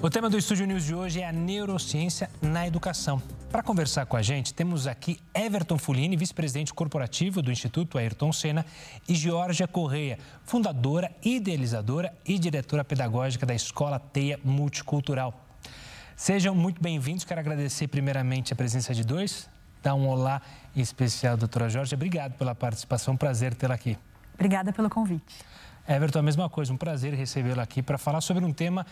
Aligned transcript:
O 0.00 0.08
tema 0.08 0.30
do 0.30 0.38
Estúdio 0.38 0.64
News 0.64 0.84
de 0.84 0.94
hoje 0.94 1.20
é 1.20 1.26
a 1.26 1.32
neurociência 1.32 2.30
na 2.40 2.64
educação. 2.64 3.20
Para 3.50 3.64
conversar 3.64 4.06
com 4.06 4.16
a 4.16 4.22
gente, 4.22 4.54
temos 4.54 4.86
aqui 4.86 5.18
Everton 5.34 5.76
Fulini, 5.76 6.16
vice-presidente 6.16 6.72
corporativo 6.72 7.42
do 7.42 7.50
Instituto 7.50 7.98
Ayrton 7.98 8.32
Senna, 8.32 8.64
e 9.08 9.14
Georgia 9.16 9.66
Correia, 9.66 10.16
fundadora, 10.44 11.10
idealizadora 11.24 12.14
e 12.24 12.38
diretora 12.38 12.84
pedagógica 12.84 13.44
da 13.44 13.54
Escola 13.54 13.98
Teia 13.98 14.38
Multicultural. 14.44 15.34
Sejam 16.14 16.54
muito 16.54 16.80
bem-vindos. 16.80 17.24
Quero 17.24 17.40
agradecer 17.40 17.88
primeiramente 17.88 18.52
a 18.52 18.56
presença 18.56 18.94
de 18.94 19.02
dois. 19.02 19.50
Dar 19.82 19.96
um 19.96 20.06
olá 20.06 20.40
especial, 20.76 21.36
doutora 21.36 21.68
Jorge. 21.68 21.96
Obrigado 21.96 22.34
pela 22.34 22.54
participação. 22.54 23.16
Prazer 23.16 23.52
tê-la 23.52 23.74
aqui. 23.74 23.98
Obrigada 24.34 24.72
pelo 24.72 24.88
convite. 24.88 25.34
Everton, 25.88 26.18
a 26.18 26.22
mesma 26.22 26.50
coisa, 26.50 26.70
um 26.70 26.76
prazer 26.76 27.14
recebê-lo 27.14 27.62
aqui 27.62 27.82
para 27.82 27.96
falar 27.96 28.20
sobre 28.20 28.44
um 28.44 28.52
tema 28.52 28.84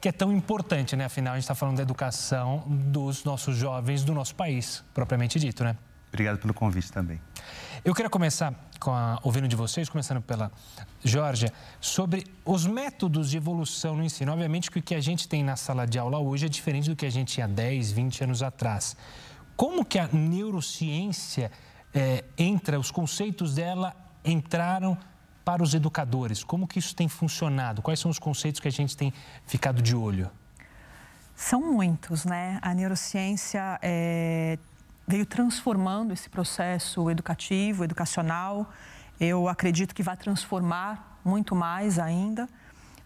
que 0.00 0.08
é 0.08 0.12
tão 0.12 0.32
importante, 0.32 0.94
né? 0.94 1.06
Afinal, 1.06 1.32
a 1.32 1.36
gente 1.36 1.42
está 1.42 1.54
falando 1.54 1.78
da 1.78 1.82
educação 1.82 2.62
dos 2.68 3.24
nossos 3.24 3.56
jovens 3.56 4.04
do 4.04 4.14
nosso 4.14 4.36
país, 4.36 4.84
propriamente 4.94 5.40
dito, 5.40 5.64
né? 5.64 5.76
Obrigado 6.14 6.38
pelo 6.38 6.54
convite 6.54 6.92
também. 6.92 7.20
Eu 7.84 7.92
queria 7.92 8.08
começar 8.08 8.54
com 8.78 8.92
a, 8.92 9.18
ouvindo 9.24 9.48
de 9.48 9.56
vocês, 9.56 9.88
começando 9.88 10.22
pela 10.22 10.52
Georgia, 11.02 11.52
sobre 11.80 12.24
os 12.44 12.64
métodos 12.66 13.30
de 13.30 13.36
evolução 13.36 13.96
no 13.96 14.04
ensino. 14.04 14.30
Obviamente 14.30 14.70
que 14.70 14.78
o 14.78 14.82
que 14.82 14.94
a 14.94 15.00
gente 15.00 15.26
tem 15.26 15.42
na 15.42 15.56
sala 15.56 15.84
de 15.88 15.98
aula 15.98 16.20
hoje 16.20 16.46
é 16.46 16.48
diferente 16.48 16.88
do 16.88 16.94
que 16.94 17.04
a 17.04 17.10
gente 17.10 17.32
tinha 17.32 17.48
10, 17.48 17.90
20 17.90 18.24
anos 18.24 18.44
atrás. 18.44 18.96
Como 19.56 19.84
que 19.84 19.98
a 19.98 20.06
neurociência 20.06 21.50
é, 21.92 22.22
entra, 22.38 22.78
os 22.78 22.92
conceitos 22.92 23.56
dela 23.56 23.92
entraram 24.24 24.96
para 25.44 25.62
os 25.62 25.74
educadores? 25.74 26.42
Como 26.42 26.66
que 26.66 26.78
isso 26.78 26.94
tem 26.94 27.08
funcionado? 27.08 27.82
Quais 27.82 28.00
são 28.00 28.10
os 28.10 28.18
conceitos 28.18 28.60
que 28.60 28.68
a 28.68 28.72
gente 28.72 28.96
tem 28.96 29.12
ficado 29.46 29.82
de 29.82 29.94
olho? 29.94 30.30
São 31.36 31.60
muitos, 31.60 32.24
né? 32.24 32.58
A 32.62 32.72
neurociência 32.72 33.78
é, 33.82 34.58
veio 35.06 35.26
transformando 35.26 36.12
esse 36.12 36.30
processo 36.30 37.10
educativo, 37.10 37.84
educacional. 37.84 38.70
Eu 39.20 39.48
acredito 39.48 39.94
que 39.94 40.02
vai 40.02 40.16
transformar 40.16 41.20
muito 41.24 41.54
mais 41.54 41.98
ainda. 41.98 42.48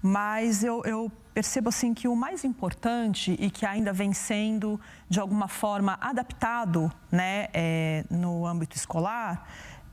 Mas 0.00 0.62
eu, 0.62 0.82
eu 0.84 1.10
percebo 1.34 1.68
assim 1.68 1.92
que 1.92 2.06
o 2.06 2.14
mais 2.14 2.44
importante 2.44 3.36
e 3.38 3.50
que 3.50 3.66
ainda 3.66 3.92
vem 3.92 4.12
sendo 4.12 4.80
de 5.08 5.18
alguma 5.18 5.48
forma 5.48 5.98
adaptado, 6.00 6.92
né, 7.10 7.48
é, 7.52 8.04
no 8.10 8.46
âmbito 8.46 8.76
escolar, 8.76 9.46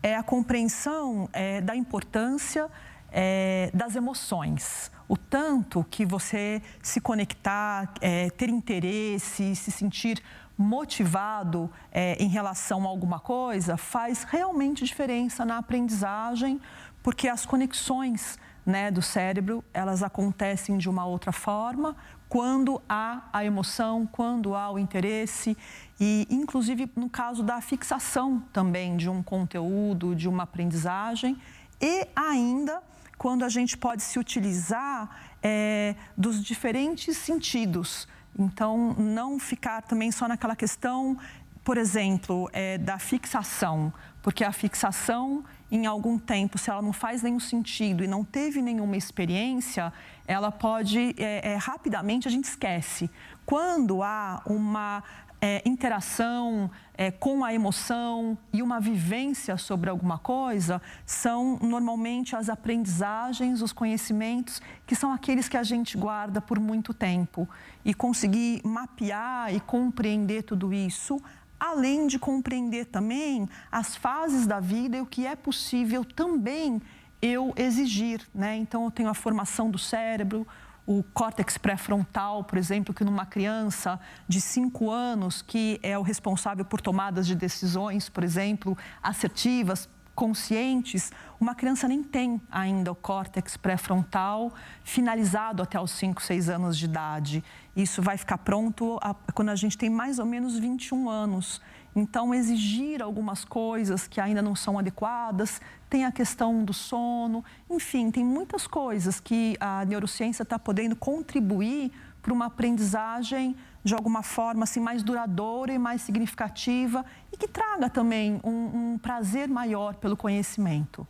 é 0.06 0.16
a 0.16 0.22
compreensão 0.22 1.28
é, 1.34 1.60
da 1.62 1.76
importância 1.76 2.70
é, 3.12 3.72
das 3.74 3.96
emoções. 3.96 4.92
O 5.08 5.18
tanto 5.18 5.84
que 5.90 6.06
você 6.06 6.62
se 6.80 7.02
conectar, 7.02 7.92
é, 8.00 8.30
ter 8.30 8.48
interesse, 8.48 9.56
se 9.56 9.72
sentir 9.72 10.22
motivado 10.56 11.72
é, 11.92 12.22
em 12.24 12.28
relação 12.28 12.84
a 12.84 12.88
alguma 12.88 13.20
coisa 13.20 13.78
faz 13.78 14.24
realmente 14.26 14.86
diferença 14.86 15.44
na 15.44 15.58
aprendizagem, 15.58 16.62
porque 17.02 17.28
as 17.28 17.44
conexões 17.44 18.38
né, 18.64 18.92
do 18.92 19.02
cérebro 19.02 19.64
elas 19.74 20.04
acontecem 20.04 20.78
de 20.78 20.88
uma 20.88 21.04
outra 21.08 21.32
forma 21.32 21.96
quando 22.36 22.82
há 22.90 23.22
a 23.32 23.46
emoção, 23.46 24.06
quando 24.06 24.56
há 24.56 24.70
o 24.70 24.78
interesse 24.78 25.56
e, 25.98 26.28
inclusive, 26.30 26.92
no 26.94 27.10
caso 27.10 27.42
da 27.42 27.62
fixação 27.62 28.44
também 28.52 28.98
de 28.98 29.10
um 29.10 29.24
conteúdo, 29.24 30.14
de 30.14 30.28
uma 30.28 30.44
aprendizagem, 30.44 31.38
e 31.80 32.06
ainda 32.14 32.84
quando 33.18 33.46
a 33.46 33.48
gente 33.48 33.78
pode 33.78 34.04
se 34.04 34.20
utilizar 34.20 35.32
é, 35.42 35.96
dos 36.18 36.44
diferentes 36.44 37.16
sentidos. 37.16 38.06
Então, 38.38 38.94
não 38.96 39.40
ficar 39.40 39.84
também 39.84 40.12
só 40.12 40.28
naquela 40.28 40.58
questão, 40.58 41.18
por 41.64 41.78
exemplo, 41.78 42.50
é, 42.52 42.78
da 42.78 43.00
fixação, 43.00 43.94
porque 44.22 44.44
a 44.44 44.52
fixação, 44.52 45.46
em 45.72 45.86
algum 45.86 46.18
tempo, 46.18 46.58
se 46.58 46.70
ela 46.70 46.82
não 46.82 46.94
faz 46.94 47.22
nenhum 47.22 47.40
sentido 47.40 48.04
e 48.04 48.08
não 48.08 48.24
teve 48.24 48.62
nenhuma 48.62 48.96
experiência, 48.96 49.92
ela 50.28 50.52
pode, 50.52 51.16
é, 51.18 51.54
é, 51.54 51.56
rapidamente, 51.56 52.28
a 52.28 52.32
gente 52.32 52.46
esquece. 52.46 53.10
Quando 53.46 54.04
há 54.04 54.42
uma 54.46 55.04
é, 55.42 55.62
interação 55.66 56.70
é, 56.98 57.12
com 57.12 57.44
a 57.44 57.54
emoção 57.54 58.38
e 58.54 58.62
uma 58.62 58.80
vivência 58.80 59.58
sobre 59.58 59.90
alguma 59.90 60.18
coisa 60.18 60.82
são 61.06 61.60
normalmente 61.62 62.36
as 62.36 62.50
aprendizagens, 62.50 63.62
os 63.62 63.74
conhecimentos, 63.74 64.62
que 64.88 64.96
são 64.96 65.12
aqueles 65.12 65.50
que 65.50 65.58
a 65.58 65.64
gente 65.64 65.98
guarda 65.98 66.42
por 66.42 66.60
muito 66.60 66.94
tempo. 66.94 67.48
E 67.84 67.94
conseguir 67.94 68.62
mapear 68.64 69.54
e 69.54 69.60
compreender 69.60 70.44
tudo 70.44 70.74
isso, 70.74 71.22
além 71.60 72.08
de 72.08 72.20
compreender 72.20 72.86
também 72.86 73.48
as 73.72 73.96
fases 73.96 74.46
da 74.46 74.60
vida 74.60 74.98
e 74.98 75.02
o 75.02 75.06
que 75.06 75.26
é 75.26 75.36
possível 75.36 76.04
também 76.04 76.82
eu 77.22 77.54
exigir. 77.56 78.22
Né? 78.34 78.56
Então, 78.58 78.86
eu 78.86 78.92
tenho 78.92 79.10
a 79.10 79.14
formação 79.14 79.70
do 79.70 79.78
cérebro, 79.78 80.48
o 80.86 81.02
córtex 81.02 81.58
pré-frontal, 81.58 82.44
por 82.44 82.58
exemplo, 82.58 82.94
que 82.94 83.04
numa 83.04 83.26
criança 83.26 84.00
de 84.28 84.40
5 84.40 84.92
anos, 84.92 85.42
que 85.42 85.80
é 85.82 85.98
o 85.98 86.04
responsável 86.04 86.64
por 86.64 86.80
tomadas 86.80 87.26
de 87.26 87.34
decisões, 87.34 88.08
por 88.08 88.24
exemplo, 88.24 88.78
assertivas, 89.02 89.90
conscientes, 90.16 91.12
uma 91.40 91.54
criança 91.54 91.88
nem 91.88 92.02
tem 92.02 92.42
ainda 92.50 92.92
o 92.92 92.96
córtex 92.96 93.58
pré-frontal 93.58 94.54
finalizado 94.84 95.62
até 95.62 95.80
os 95.80 95.92
5, 95.92 96.24
6 96.24 96.50
anos 96.50 96.78
de 96.78 96.86
idade. 96.86 97.44
Isso 97.76 98.02
vai 98.02 98.18
ficar 98.18 98.38
pronto 98.38 98.98
quando 99.34 99.50
a 99.50 99.56
gente 99.56 99.78
tem 99.78 99.90
mais 99.90 100.18
ou 100.18 100.26
menos 100.26 100.58
21 100.58 101.10
anos. 101.10 101.62
Então, 101.94 102.34
exigir 102.34 103.02
algumas 103.02 103.46
coisas 103.46 104.08
que 104.08 104.20
ainda 104.20 104.42
não 104.42 104.56
são 104.56 104.78
adequadas, 104.78 105.62
tem 105.90 106.04
a 106.04 106.12
questão 106.12 106.64
do 106.64 106.74
sono, 106.74 107.44
enfim, 107.70 108.12
tem 108.12 108.24
muitas 108.24 108.68
coisas 108.68 109.20
que 109.20 109.56
a 109.60 109.86
neurociência 109.86 110.44
está 110.44 110.60
podendo 110.60 110.96
contribuir 110.96 111.92
para 112.22 112.34
uma 112.34 112.48
aprendizagem 112.48 113.56
de 113.86 113.94
alguma 113.94 114.24
forma 114.24 114.64
assim 114.64 114.80
mais 114.80 115.04
duradoura 115.04 115.72
e 115.72 115.78
mais 115.78 116.02
significativa 116.02 117.06
e 117.32 117.38
que 117.38 117.48
traga 117.48 117.88
também 117.88 118.42
um, 118.44 118.94
um 118.94 118.98
prazer 118.98 119.48
maior 119.48 119.94
pelo 119.94 120.18
conhecimento. 120.18 121.08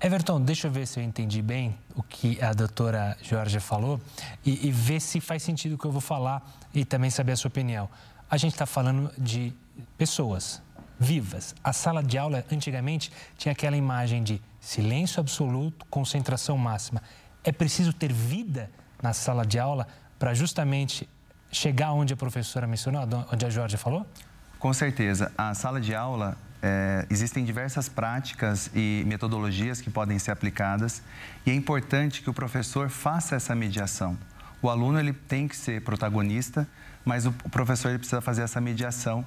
Everton, 0.00 0.40
deixa 0.40 0.66
eu 0.66 0.70
ver 0.70 0.86
se 0.86 0.98
eu 0.98 1.04
entendi 1.04 1.42
bem 1.42 1.78
o 1.94 2.02
que 2.02 2.42
a 2.42 2.54
doutora 2.54 3.16
Jorge 3.22 3.60
falou 3.60 4.00
e, 4.44 4.66
e 4.66 4.72
ver 4.72 5.00
se 5.00 5.20
faz 5.20 5.42
sentido 5.42 5.74
o 5.74 5.78
que 5.78 5.84
eu 5.84 5.92
vou 5.92 6.00
falar 6.00 6.42
e 6.74 6.86
também 6.86 7.10
saber 7.10 7.32
a 7.32 7.36
sua 7.36 7.48
opinião. 7.48 7.88
A 8.30 8.38
gente 8.38 8.52
está 8.52 8.64
falando 8.66 9.12
de 9.18 9.52
pessoas 9.98 10.62
vivas. 10.98 11.54
A 11.62 11.72
sala 11.72 12.02
de 12.02 12.16
aula, 12.16 12.44
antigamente, 12.50 13.12
tinha 13.36 13.52
aquela 13.52 13.76
imagem 13.76 14.22
de 14.22 14.40
silêncio 14.58 15.20
absoluto, 15.20 15.84
concentração 15.90 16.56
máxima. 16.56 17.02
É 17.44 17.52
preciso 17.52 17.92
ter 17.92 18.12
vida 18.12 18.70
na 19.02 19.12
sala 19.12 19.44
de 19.44 19.58
aula 19.58 19.86
para 20.18 20.32
justamente 20.32 21.08
chegar 21.50 21.92
onde 21.92 22.12
a 22.12 22.16
professora 22.16 22.66
mencionou, 22.66 23.02
onde 23.32 23.46
a 23.46 23.50
Jorge 23.50 23.76
falou? 23.76 24.06
Com 24.58 24.72
certeza. 24.72 25.32
A 25.36 25.54
sala 25.54 25.80
de 25.80 25.94
aula, 25.94 26.36
é, 26.62 27.06
existem 27.10 27.44
diversas 27.44 27.88
práticas 27.88 28.70
e 28.74 29.04
metodologias 29.06 29.80
que 29.80 29.90
podem 29.90 30.18
ser 30.18 30.30
aplicadas 30.30 31.02
e 31.44 31.50
é 31.50 31.54
importante 31.54 32.22
que 32.22 32.30
o 32.30 32.34
professor 32.34 32.88
faça 32.88 33.36
essa 33.36 33.54
mediação. 33.54 34.16
O 34.62 34.70
aluno 34.70 34.98
ele 34.98 35.12
tem 35.12 35.46
que 35.46 35.56
ser 35.56 35.82
protagonista, 35.82 36.66
mas 37.04 37.26
o 37.26 37.32
professor 37.32 37.90
ele 37.90 37.98
precisa 37.98 38.20
fazer 38.20 38.42
essa 38.42 38.60
mediação 38.60 39.24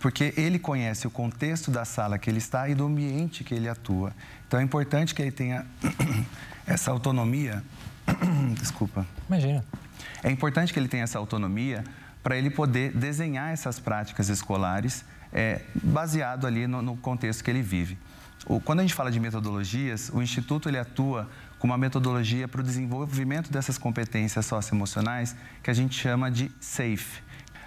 porque 0.00 0.32
ele 0.36 0.58
conhece 0.58 1.06
o 1.06 1.10
contexto 1.10 1.70
da 1.70 1.84
sala 1.84 2.18
que 2.18 2.30
ele 2.30 2.38
está 2.38 2.68
e 2.68 2.74
do 2.74 2.86
ambiente 2.86 3.44
que 3.44 3.54
ele 3.54 3.68
atua. 3.68 4.12
Então 4.48 4.58
é 4.58 4.62
importante 4.62 5.14
que 5.14 5.20
ele 5.20 5.30
tenha 5.30 5.66
essa 6.66 6.90
autonomia. 6.90 7.62
Desculpa. 8.58 9.06
Imagina. 9.28 9.62
É 10.22 10.30
importante 10.30 10.72
que 10.72 10.78
ele 10.78 10.88
tenha 10.88 11.04
essa 11.04 11.18
autonomia 11.18 11.84
para 12.22 12.36
ele 12.36 12.50
poder 12.50 12.92
desenhar 12.92 13.52
essas 13.52 13.78
práticas 13.78 14.28
escolares 14.28 15.04
é, 15.32 15.62
baseado 15.74 16.46
ali 16.46 16.66
no, 16.66 16.82
no, 16.82 16.96
contexto 16.96 17.42
que 17.42 17.50
ele 17.50 17.62
vive. 17.62 17.96
O, 18.46 18.60
quando 18.60 18.80
a 18.80 18.82
gente 18.82 18.94
fala 18.94 19.10
de 19.10 19.20
metodologias, 19.20 20.10
o 20.12 20.22
Instituto 20.22 20.68
ele 20.68 20.78
atua 20.78 21.28
com 21.58 21.66
uma 21.66 21.78
metodologia 21.78 22.48
para 22.48 22.60
o 22.60 22.64
desenvolvimento 22.64 23.50
dessas 23.52 23.78
competências 23.78 24.46
socioemocionais 24.46 25.36
que 25.62 25.70
a 25.70 25.74
gente 25.74 25.94
chama 25.94 26.30
de 26.30 26.50
SAFE. 26.60 27.22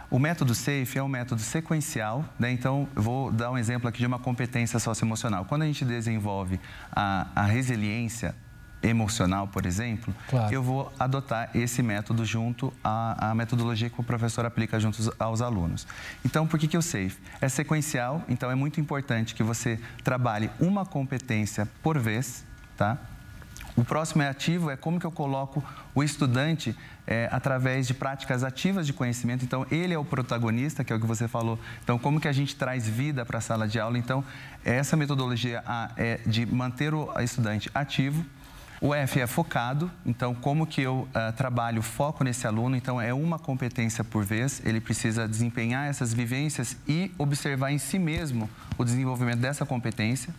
O 0.09 0.19
método 0.19 0.53
SAFE 0.53 0.99
é 0.99 1.03
um 1.03 1.07
método 1.07 1.41
sequencial, 1.41 2.23
né? 2.37 2.51
então 2.51 2.87
vou 2.93 3.31
dar 3.31 3.49
um 3.49 3.57
exemplo 3.57 3.87
aqui 3.87 3.99
de 3.99 4.05
uma 4.05 4.19
competência 4.19 4.77
socioemocional. 4.77 5.45
Quando 5.45 5.63
a 5.63 5.65
gente 5.65 5.83
desenvolve 5.83 6.59
a, 6.91 7.27
a 7.35 7.43
resiliência 7.43 8.35
emocional, 8.83 9.47
por 9.47 9.65
exemplo, 9.65 10.13
claro. 10.29 10.53
eu 10.53 10.61
vou 10.61 10.91
adotar 10.99 11.49
esse 11.55 11.81
método 11.81 12.25
junto 12.25 12.71
à, 12.83 13.31
à, 13.31 13.35
metodologia 13.35 13.89
que 13.89 13.99
o 13.99 14.03
professor 14.03 14.45
aplica 14.45 14.79
junto 14.79 15.13
aos 15.17 15.41
alunos. 15.41 15.87
Então, 16.25 16.45
por 16.45 16.59
que, 16.59 16.67
que 16.67 16.77
o 16.77 16.81
SAFE? 16.81 17.17
É 17.39 17.47
sequencial, 17.47 18.21
então 18.27 18.51
é 18.51 18.55
muito 18.55 18.81
importante 18.81 19.33
que 19.33 19.43
você 19.43 19.79
trabalhe 20.03 20.49
uma 20.59 20.85
competência 20.85 21.67
por 21.81 21.97
vez, 21.97 22.45
tá? 22.77 22.97
O 23.75 23.83
próximo 23.83 24.21
é 24.21 24.29
ativo, 24.29 24.69
é 24.69 24.77
como 24.77 24.99
que 24.99 25.05
eu 25.05 25.11
coloco 25.11 25.63
o 25.95 26.03
estudante 26.03 26.75
é, 27.07 27.27
através 27.31 27.87
de 27.87 27.93
práticas 27.93 28.43
ativas 28.43 28.85
de 28.85 28.93
conhecimento. 28.93 29.43
Então, 29.43 29.65
ele 29.71 29.93
é 29.93 29.97
o 29.97 30.05
protagonista, 30.05 30.83
que 30.83 30.93
é 30.93 30.95
o 30.95 30.99
que 30.99 31.07
você 31.07 31.27
falou. 31.27 31.57
Então, 31.83 31.97
como 31.97 32.19
que 32.19 32.27
a 32.27 32.31
gente 32.31 32.55
traz 32.55 32.87
vida 32.87 33.25
para 33.25 33.39
a 33.39 33.41
sala 33.41 33.67
de 33.67 33.79
aula? 33.79 33.97
Então, 33.97 34.23
essa 34.63 34.95
metodologia 34.95 35.63
é 35.97 36.19
de 36.25 36.45
manter 36.45 36.93
o 36.93 37.11
estudante 37.19 37.69
ativo. 37.73 38.23
O 38.83 38.93
F 38.93 39.21
é 39.21 39.25
focado, 39.25 39.89
então 40.05 40.35
como 40.35 40.67
que 40.67 40.81
eu 40.81 41.07
uh, 41.07 41.31
trabalho 41.37 41.81
foco 41.81 42.21
nesse 42.21 42.45
aluno? 42.45 42.75
Então 42.75 42.99
é 42.99 43.13
uma 43.13 43.39
competência 43.39 44.03
por 44.03 44.25
vez, 44.25 44.61
ele 44.65 44.81
precisa 44.81 45.25
desempenhar 45.25 45.87
essas 45.87 46.13
vivências 46.13 46.75
e 46.85 47.09
observar 47.17 47.71
em 47.71 47.77
si 47.77 47.97
mesmo 47.97 48.49
o 48.77 48.83
desenvolvimento 48.83 49.39
dessa 49.39 49.65
competência. 49.65 50.35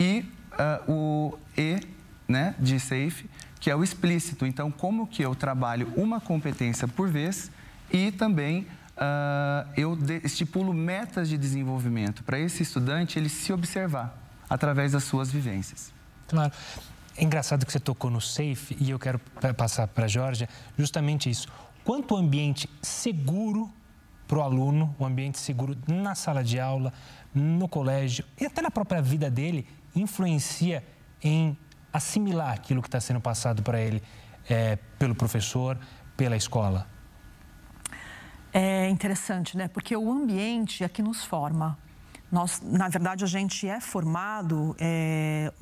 E 0.00 0.24
uh, 0.54 0.90
o 0.90 1.38
E, 1.58 1.78
né, 2.26 2.54
de 2.58 2.80
SAFE, 2.80 3.28
que 3.60 3.70
é 3.70 3.76
o 3.76 3.84
explícito. 3.84 4.46
Então 4.46 4.70
como 4.70 5.06
que 5.06 5.22
eu 5.22 5.34
trabalho 5.34 5.92
uma 5.94 6.22
competência 6.22 6.88
por 6.88 7.10
vez 7.10 7.50
e 7.92 8.10
também 8.10 8.66
uh, 8.96 9.68
eu 9.76 9.98
estipulo 10.24 10.72
metas 10.72 11.28
de 11.28 11.36
desenvolvimento 11.36 12.24
para 12.24 12.38
esse 12.38 12.62
estudante 12.62 13.18
ele 13.18 13.28
se 13.28 13.52
observar 13.52 14.16
através 14.48 14.92
das 14.92 15.04
suas 15.04 15.30
vivências. 15.30 15.92
Claro. 16.28 16.52
É 17.18 17.24
engraçado 17.24 17.66
que 17.66 17.72
você 17.72 17.80
tocou 17.80 18.12
no 18.12 18.20
safe 18.20 18.76
e 18.78 18.90
eu 18.90 18.98
quero 18.98 19.20
passar 19.56 19.88
para 19.88 20.04
a 20.04 20.08
Georgia 20.08 20.48
justamente 20.78 21.28
isso. 21.28 21.48
Quanto 21.84 22.14
o 22.14 22.16
ambiente 22.16 22.70
seguro 22.80 23.68
para 24.28 24.38
o 24.38 24.42
aluno, 24.42 24.94
o 24.96 25.04
ambiente 25.04 25.36
seguro 25.36 25.76
na 25.88 26.14
sala 26.14 26.44
de 26.44 26.60
aula, 26.60 26.92
no 27.34 27.66
colégio 27.68 28.24
e 28.40 28.46
até 28.46 28.62
na 28.62 28.70
própria 28.70 29.02
vida 29.02 29.28
dele, 29.28 29.66
influencia 29.96 30.84
em 31.20 31.58
assimilar 31.92 32.52
aquilo 32.52 32.80
que 32.80 32.86
está 32.86 33.00
sendo 33.00 33.20
passado 33.20 33.64
para 33.64 33.80
ele 33.80 34.00
é, 34.48 34.76
pelo 34.96 35.14
professor, 35.16 35.76
pela 36.16 36.36
escola? 36.36 36.86
É 38.52 38.88
interessante, 38.88 39.56
né? 39.56 39.66
Porque 39.66 39.96
o 39.96 40.12
ambiente 40.12 40.84
é 40.84 40.88
que 40.88 41.02
nos 41.02 41.24
forma. 41.24 41.76
Nós, 42.30 42.60
na 42.62 42.88
verdade, 42.88 43.24
a 43.24 43.26
gente 43.26 43.66
é 43.66 43.80
formado 43.80 44.76
é, 44.78 45.52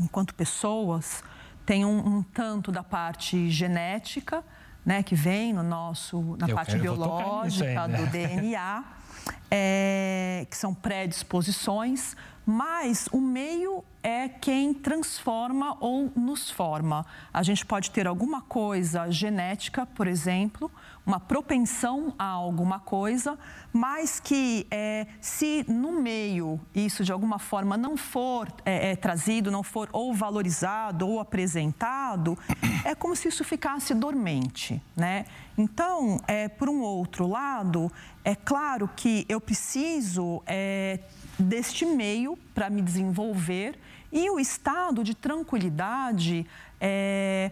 enquanto 0.00 0.34
pessoas, 0.34 1.22
tem 1.66 1.84
um, 1.84 2.16
um, 2.16 2.22
tanto 2.22 2.72
da 2.72 2.82
parte 2.82 3.50
genética, 3.50 4.42
né, 4.84 5.02
que 5.02 5.14
vem 5.14 5.52
no 5.52 5.62
nosso, 5.62 6.36
na 6.38 6.46
eu 6.48 6.54
parte 6.54 6.78
biológica 6.78 7.84
aí, 7.84 7.88
né? 7.88 7.98
do 7.98 8.06
DNA, 8.10 8.84
é, 9.50 10.46
que 10.50 10.56
são 10.56 10.74
predisposições, 10.74 12.16
mas 12.44 13.08
o 13.10 13.20
meio 13.20 13.82
é 14.04 14.28
quem 14.28 14.74
transforma 14.74 15.78
ou 15.80 16.12
nos 16.14 16.50
forma. 16.50 17.06
A 17.32 17.42
gente 17.42 17.64
pode 17.64 17.90
ter 17.90 18.06
alguma 18.06 18.42
coisa 18.42 19.10
genética, 19.10 19.86
por 19.86 20.06
exemplo, 20.06 20.70
uma 21.06 21.18
propensão 21.18 22.14
a 22.18 22.26
alguma 22.26 22.78
coisa, 22.78 23.38
mas 23.72 24.20
que 24.20 24.66
é, 24.70 25.06
se 25.22 25.64
no 25.66 26.02
meio 26.02 26.60
isso 26.74 27.02
de 27.02 27.12
alguma 27.12 27.38
forma 27.38 27.78
não 27.78 27.96
for 27.96 28.46
é, 28.66 28.90
é, 28.90 28.96
trazido, 28.96 29.50
não 29.50 29.62
for 29.62 29.88
ou 29.90 30.12
valorizado 30.12 31.08
ou 31.08 31.18
apresentado, 31.18 32.38
é 32.84 32.94
como 32.94 33.16
se 33.16 33.28
isso 33.28 33.42
ficasse 33.42 33.94
dormente, 33.94 34.82
né? 34.94 35.24
Então, 35.56 36.20
é, 36.26 36.46
por 36.48 36.68
um 36.68 36.82
outro 36.82 37.26
lado, 37.26 37.90
é 38.22 38.34
claro 38.34 38.90
que 38.94 39.24
eu 39.28 39.40
preciso 39.40 40.42
é, 40.46 40.98
deste 41.38 41.86
meio 41.86 42.36
para 42.54 42.68
me 42.68 42.82
desenvolver 42.82 43.78
e 44.14 44.30
o 44.30 44.38
estado 44.38 45.02
de 45.02 45.12
tranquilidade 45.12 46.46
é, 46.80 47.50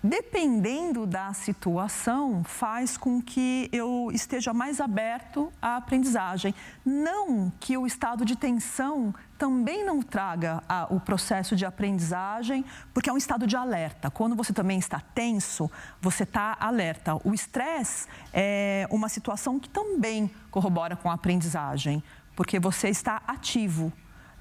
dependendo 0.00 1.04
da 1.04 1.32
situação, 1.32 2.44
faz 2.44 2.96
com 2.96 3.20
que 3.20 3.68
eu 3.72 4.10
esteja 4.12 4.54
mais 4.54 4.80
aberto 4.80 5.52
à 5.60 5.76
aprendizagem. 5.76 6.54
Não 6.84 7.52
que 7.58 7.76
o 7.76 7.84
estado 7.84 8.24
de 8.24 8.36
tensão 8.36 9.12
também 9.36 9.84
não 9.84 10.00
traga 10.00 10.62
a, 10.68 10.86
o 10.88 11.00
processo 11.00 11.56
de 11.56 11.66
aprendizagem, 11.66 12.64
porque 12.94 13.10
é 13.10 13.12
um 13.12 13.16
estado 13.16 13.44
de 13.44 13.56
alerta. 13.56 14.08
Quando 14.08 14.36
você 14.36 14.52
também 14.52 14.78
está 14.78 15.00
tenso, 15.00 15.68
você 16.00 16.22
está 16.22 16.56
alerta. 16.60 17.16
O 17.24 17.34
estresse 17.34 18.06
é 18.32 18.86
uma 18.90 19.08
situação 19.08 19.58
que 19.58 19.68
também 19.68 20.30
corrobora 20.50 20.94
com 20.94 21.10
a 21.10 21.14
aprendizagem, 21.14 22.02
porque 22.36 22.60
você 22.60 22.88
está 22.88 23.20
ativo. 23.26 23.92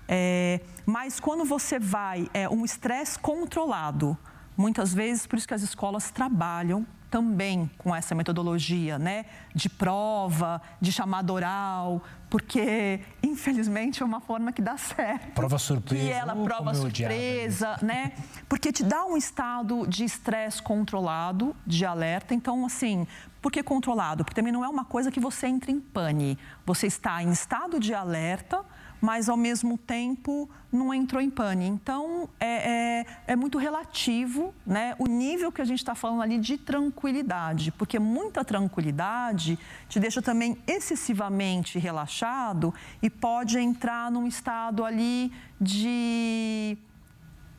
É, 0.08 0.62
mas 0.86 1.20
quando 1.20 1.44
você 1.46 1.80
vai, 1.80 2.30
é 2.34 2.48
um 2.50 2.64
estresse 2.64 3.18
controlado, 3.18 4.18
Muitas 4.58 4.94
vezes, 4.94 5.28
por 5.28 5.38
isso 5.38 5.48
que 5.48 5.54
as 5.54 5.62
escolas 5.62 6.12
trabalham 6.12 6.86
também 7.12 7.70
com 7.78 7.96
essa 7.96 8.16
metodologia, 8.16 8.98
né? 8.98 9.26
De 9.54 9.70
prova, 9.70 10.62
de 10.82 10.92
chamada 10.92 11.32
oral, 11.32 12.02
porque, 12.30 13.00
infelizmente, 13.22 14.02
é 14.02 14.06
uma 14.06 14.20
forma 14.20 14.52
que 14.52 14.62
dá 14.62 14.78
certo. 14.78 15.34
Prova 15.34 15.58
surpresa. 15.58 16.04
Que 16.04 16.12
ela 16.12 16.36
prova 16.36 16.74
surpresa, 16.74 17.78
né? 17.82 18.14
Porque 18.48 18.72
te 18.72 18.84
dá 18.84 19.06
um 19.06 19.16
estado 19.16 19.86
de 19.88 20.04
estresse 20.04 20.62
controlado, 20.62 21.56
de 21.66 21.86
alerta. 21.86 22.34
Então, 22.34 22.66
assim, 22.66 23.06
por 23.42 23.52
que 23.52 23.62
controlado? 23.62 24.24
Porque 24.24 24.36
também 24.36 24.52
não 24.52 24.64
é 24.64 24.70
uma 24.70 24.86
coisa 24.86 25.12
que 25.12 25.20
você 25.20 25.48
entra 25.48 25.72
em 25.72 25.80
pane. 25.80 26.38
Você 26.66 26.88
está 26.88 27.22
em 27.22 27.32
estado 27.32 27.80
de 27.80 27.94
alerta, 27.94 28.64
mas 29.02 29.30
ao 29.30 29.38
mesmo 29.38 29.78
tempo 29.78 30.50
não 30.72 30.94
entrou 30.94 31.22
em 31.22 31.30
pane. 31.30 31.66
Então 31.66 32.30
é, 32.40 33.00
é, 33.00 33.06
é 33.28 33.36
muito 33.36 33.58
relativo 33.58 34.54
né, 34.66 34.96
o 35.00 35.08
nível 35.08 35.52
que 35.52 35.62
a 35.62 35.66
gente 35.66 35.80
está 35.80 35.96
falando 35.96 36.22
ali 36.22 36.38
de 36.38 36.58
tranquilidade, 36.58 37.72
porque 37.72 38.00
muita 38.00 38.44
tranquilidade 38.44 39.58
te 39.88 40.00
deixa 40.00 40.22
também 40.22 40.58
excessivamente 40.68 41.80
relaxado 41.80 42.74
e 43.02 43.10
pode 43.10 43.58
entrar 43.58 44.12
num 44.12 44.28
estado 44.28 44.84
ali 44.84 45.32
de 45.60 46.78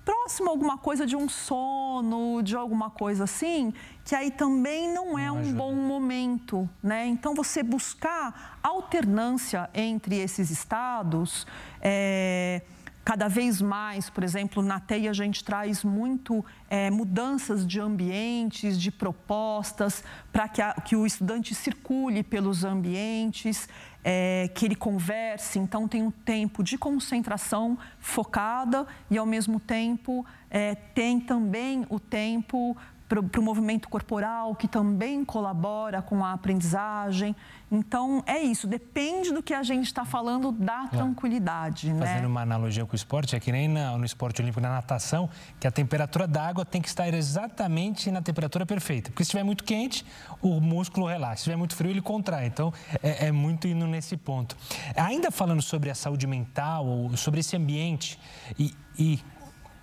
próximo 0.07 0.49
a 0.49 0.53
alguma 0.53 0.79
coisa 0.79 1.05
de 1.05 1.17
um 1.17 1.29
sono, 1.29 2.41
de 2.41 2.57
alguma 2.57 2.89
coisa 2.89 3.25
assim, 3.25 3.75
que 4.05 4.15
aí 4.15 4.31
também 4.31 4.89
não 4.95 5.19
é 5.19 5.27
não 5.27 5.39
um 5.39 5.53
bom 5.53 5.75
momento, 5.75 6.71
né? 6.81 7.05
Então 7.07 7.35
você 7.35 7.61
buscar 7.61 8.59
alternância 8.63 9.69
entre 9.75 10.17
esses 10.17 10.49
estados. 10.51 11.45
É 11.83 12.63
cada 13.07 13.29
vez 13.29 13.63
mais, 13.63 14.11
por 14.11 14.25
exemplo, 14.25 14.61
na 14.61 14.81
TEI 14.81 15.07
a 15.07 15.13
gente 15.13 15.45
traz 15.45 15.85
muito 15.85 16.45
é, 16.69 16.91
mudanças 16.91 17.65
de 17.65 17.79
ambientes, 17.79 18.77
de 18.77 18.91
propostas, 18.91 20.03
para 20.33 20.49
que, 20.49 20.61
que, 20.85 20.97
o 20.97 21.07
estudante 21.07 21.55
circule 21.55 22.25
pelos 22.25 22.65
ambientes, 22.65 23.69
é, 24.09 24.49
que 24.55 24.65
ele 24.65 24.77
converse. 24.77 25.59
Então, 25.59 25.89
tem 25.89 26.01
um 26.01 26.13
tempo 26.13 26.63
de 26.63 26.79
concentração 26.79 27.77
focada 27.99 28.87
e, 29.11 29.19
ao 29.19 29.27
mesmo 29.27 29.59
tempo, 29.59 30.25
é, 30.49 30.77
tem 30.77 31.19
também 31.19 31.85
o 31.91 31.99
tempo 31.99 32.77
para 33.09 33.21
o 33.21 33.43
movimento 33.43 33.89
corporal, 33.89 34.55
que 34.55 34.67
também 34.67 35.25
colabora 35.25 36.03
com 36.03 36.25
a 36.25 36.33
aprendizagem. 36.33 37.37
Então, 37.71 38.23
é 38.27 38.39
isso, 38.39 38.67
depende 38.67 39.33
do 39.33 39.43
que 39.43 39.55
a 39.55 39.63
gente 39.63 39.87
está 39.87 40.05
falando 40.05 40.53
da 40.53 40.87
tranquilidade. 40.89 41.93
Né? 41.93 42.07
Fazendo 42.07 42.27
uma 42.27 42.43
analogia 42.43 42.85
com 42.85 42.93
o 42.93 42.97
esporte, 42.97 43.35
é 43.35 43.41
que 43.41 43.51
nem 43.53 43.69
no 43.69 44.05
esporte 44.05 44.41
olímpico, 44.41 44.61
na 44.61 44.71
natação, 44.71 45.29
que 45.59 45.67
a 45.67 45.71
temperatura 45.71 46.27
da 46.27 46.47
água 46.47 46.65
tem 46.65 46.81
que 46.81 46.89
estar 46.89 47.13
exatamente 47.13 48.11
na 48.11 48.23
temperatura 48.23 48.67
perfeita. 48.67 49.11
Porque 49.11 49.25
se 49.25 49.29
estiver 49.29 49.45
muito 49.45 49.65
quente, 49.65 50.05
o 50.41 50.61
músculo 50.61 51.07
relaxa. 51.07 51.37
Se 51.37 51.41
estiver 51.41 51.57
muito 51.57 51.75
frio, 51.75 51.91
ele 51.91 52.03
contrai. 52.03 52.47
Então, 52.47 52.73
é, 53.03 53.27
é 53.27 53.33
muito 53.33 53.67
indo 53.69 53.87
nesse 53.87 54.17
ponto. 54.17 54.57
Ainda 54.97 55.31
falando 55.31 55.63
sobre 55.63 55.91
a 55.91 55.95
saúde 55.95 56.27
mental, 56.27 56.87
sobre 57.17 57.41
esse 57.41 57.57
ambiente 57.57 58.19
e, 58.59 58.75
e 58.99 59.21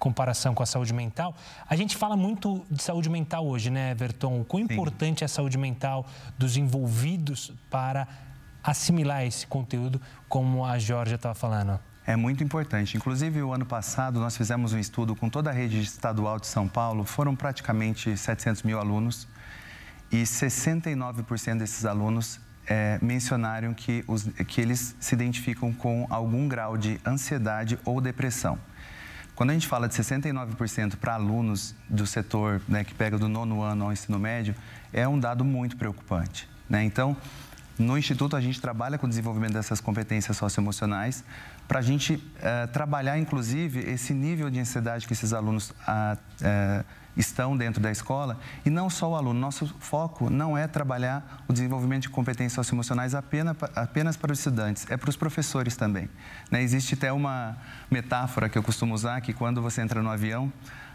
comparação 0.03 0.53
com 0.53 0.61
a 0.61 0.65
saúde 0.65 0.93
mental. 0.93 1.33
A 1.65 1.77
gente 1.77 1.95
fala 1.95 2.17
muito 2.17 2.65
de 2.69 2.83
saúde 2.83 3.09
mental 3.09 3.47
hoje, 3.47 3.69
né, 3.69 3.91
Everton? 3.91 4.41
O 4.41 4.43
quão 4.43 4.67
Sim. 4.67 4.73
importante 4.73 5.23
é 5.23 5.25
a 5.25 5.29
saúde 5.29 5.57
mental 5.57 6.05
dos 6.37 6.57
envolvidos 6.57 7.53
para 7.69 8.05
assimilar 8.61 9.23
esse 9.25 9.47
conteúdo, 9.47 10.01
como 10.27 10.65
a 10.65 10.77
Georgia 10.77 11.15
estava 11.15 11.33
falando? 11.33 11.79
É 12.05 12.17
muito 12.17 12.43
importante. 12.43 12.97
Inclusive, 12.97 13.41
o 13.41 13.53
ano 13.53 13.65
passado, 13.65 14.19
nós 14.19 14.35
fizemos 14.35 14.73
um 14.73 14.77
estudo 14.77 15.15
com 15.15 15.29
toda 15.29 15.51
a 15.51 15.53
rede 15.53 15.79
estadual 15.79 16.37
de 16.37 16.47
São 16.47 16.67
Paulo. 16.67 17.05
Foram 17.05 17.33
praticamente 17.33 18.17
700 18.17 18.63
mil 18.63 18.79
alunos 18.79 19.25
e 20.11 20.23
69% 20.23 21.59
desses 21.59 21.85
alunos 21.85 22.41
é, 22.67 22.99
mencionaram 23.01 23.73
que, 23.73 24.03
os, 24.05 24.23
que 24.47 24.59
eles 24.59 24.97
se 24.99 25.15
identificam 25.15 25.71
com 25.71 26.05
algum 26.09 26.45
grau 26.45 26.77
de 26.77 26.99
ansiedade 27.05 27.79
ou 27.85 28.01
depressão. 28.01 28.59
Quando 29.35 29.49
a 29.49 29.53
gente 29.53 29.67
fala 29.67 29.87
de 29.87 29.95
69% 29.95 30.95
para 30.97 31.15
alunos 31.15 31.75
do 31.89 32.05
setor 32.05 32.61
né, 32.67 32.83
que 32.83 32.93
pega 32.93 33.17
do 33.17 33.27
nono 33.27 33.61
ano 33.61 33.85
ao 33.85 33.91
ensino 33.91 34.19
médio, 34.19 34.55
é 34.91 35.07
um 35.07 35.19
dado 35.19 35.43
muito 35.43 35.75
preocupante. 35.75 36.47
Né? 36.69 36.83
Então, 36.83 37.17
no 37.77 37.97
Instituto, 37.97 38.35
a 38.35 38.41
gente 38.41 38.61
trabalha 38.61 38.99
com 38.99 39.07
o 39.07 39.09
desenvolvimento 39.09 39.53
dessas 39.53 39.81
competências 39.81 40.37
socioemocionais 40.37 41.23
para 41.67 41.79
a 41.79 41.81
gente 41.81 42.15
uh, 42.15 42.67
trabalhar, 42.71 43.17
inclusive, 43.17 43.79
esse 43.79 44.13
nível 44.13 44.49
de 44.51 44.59
ansiedade 44.59 45.07
que 45.07 45.13
esses 45.13 45.33
alunos 45.33 45.71
uh, 45.71 45.73
uh, 46.15 46.85
estão 47.15 47.55
dentro 47.55 47.81
da 47.81 47.91
escola. 47.91 48.39
E 48.65 48.69
não 48.69 48.89
só 48.89 49.11
o 49.11 49.15
aluno, 49.15 49.39
nosso 49.39 49.67
foco 49.79 50.29
não 50.29 50.57
é 50.57 50.67
trabalhar 50.67 51.43
o 51.47 51.53
desenvolvimento 51.53 52.03
de 52.03 52.09
competências 52.09 52.53
socioemocionais 52.53 53.15
apenas, 53.15 53.55
apenas 53.75 54.17
para 54.17 54.31
os 54.31 54.39
estudantes, 54.39 54.85
é 54.89 54.97
para 54.97 55.09
os 55.09 55.15
professores 55.15 55.75
também. 55.75 56.09
Né? 56.49 56.61
Existe 56.61 56.95
até 56.95 57.11
uma 57.11 57.57
metáfora 57.89 58.49
que 58.49 58.57
eu 58.57 58.63
costumo 58.63 58.93
usar, 58.93 59.21
que 59.21 59.33
quando 59.33 59.61
você 59.61 59.81
entra 59.81 60.01
no 60.01 60.09
avião, 60.09 60.51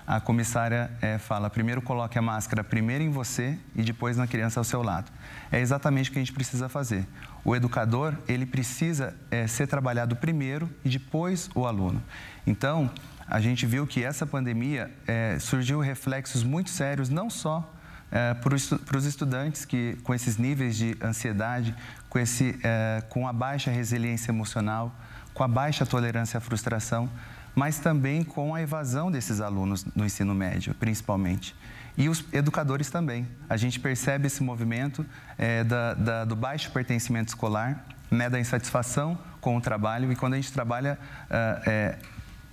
a 0.09 0.19
comissária 0.21 0.91
é, 1.03 1.19
fala: 1.19 1.51
primeiro 1.51 1.83
coloque 1.83 2.19
a 2.19 2.23
máscara 2.23 2.65
primeiro 2.65 3.05
em 3.05 3.11
você 3.11 3.59
e 3.77 3.83
depois 3.83 4.17
na 4.17 4.27
criança 4.27 4.59
ao 4.59 4.65
seu 4.65 4.83
lado. 4.83 5.13
É 5.53 5.61
exatamente 5.61 6.09
o 6.09 6.13
que 6.15 6.19
a 6.19 6.23
gente 6.23 6.33
precisa 6.33 6.67
fazer. 6.67 7.07
O 7.45 7.55
educador 7.55 8.17
ele 8.27 8.47
precisa 8.47 9.15
é, 9.31 9.47
ser 9.47 9.67
trabalhado 9.67 10.17
primeiro 10.17 10.71
e 10.83 10.89
depois 10.89 11.51
o 11.55 11.67
aluno. 11.67 12.03
Então, 12.47 12.91
a 13.29 13.41
gente 13.41 13.67
viu 13.67 13.87
que 13.87 14.03
essa 14.03 14.27
pandemia 14.27 14.91
é, 15.07 15.39
surgiu 15.39 15.81
reflexos 15.81 16.43
muito 16.43 16.71
sérios, 16.71 17.09
não 17.09 17.29
só 17.29 17.75
é, 18.11 18.35
para 18.35 18.55
os 18.97 19.05
estudantes 19.05 19.65
que 19.65 19.99
com 20.03 20.15
esses 20.15 20.39
níveis 20.39 20.77
de 20.77 20.97
ansiedade, 21.03 21.75
com, 22.09 22.19
esse, 22.19 22.59
é, 22.63 23.03
com 23.11 23.29
a 23.29 23.33
baixa 23.33 23.71
resiliência 23.71 24.31
emocional, 24.31 24.95
com 25.35 25.45
a 25.45 25.49
baixa 25.49 25.85
tolerância 25.85 26.39
à 26.39 26.41
frustração, 26.41 27.09
mas 27.55 27.79
também 27.79 28.25
com 28.25 28.55
a 28.55 28.63
evasão 28.63 29.11
desses 29.11 29.41
alunos 29.41 29.85
no 29.95 30.07
ensino 30.07 30.35
médio, 30.35 30.75
principalmente. 30.75 31.55
E 31.97 32.09
os 32.09 32.25
educadores 32.33 32.89
também. 32.89 33.27
A 33.49 33.57
gente 33.57 33.81
percebe 33.81 34.29
esse 34.29 34.43
movimento 34.43 35.05
é, 35.37 35.65
da, 35.65 35.95
da, 35.95 36.25
do 36.25 36.37
baixo 36.37 36.71
pertencimento 36.71 37.29
escolar, 37.29 37.85
né, 38.11 38.31
da 38.31 38.41
insatisfação 38.41 39.19
com 39.41 39.57
o 39.57 39.61
trabalho, 39.61 40.11
e 40.11 40.17
quando 40.17 40.35
a 40.35 40.37
gente 40.37 40.53
trabalha 40.53 40.99
é, 41.29 41.99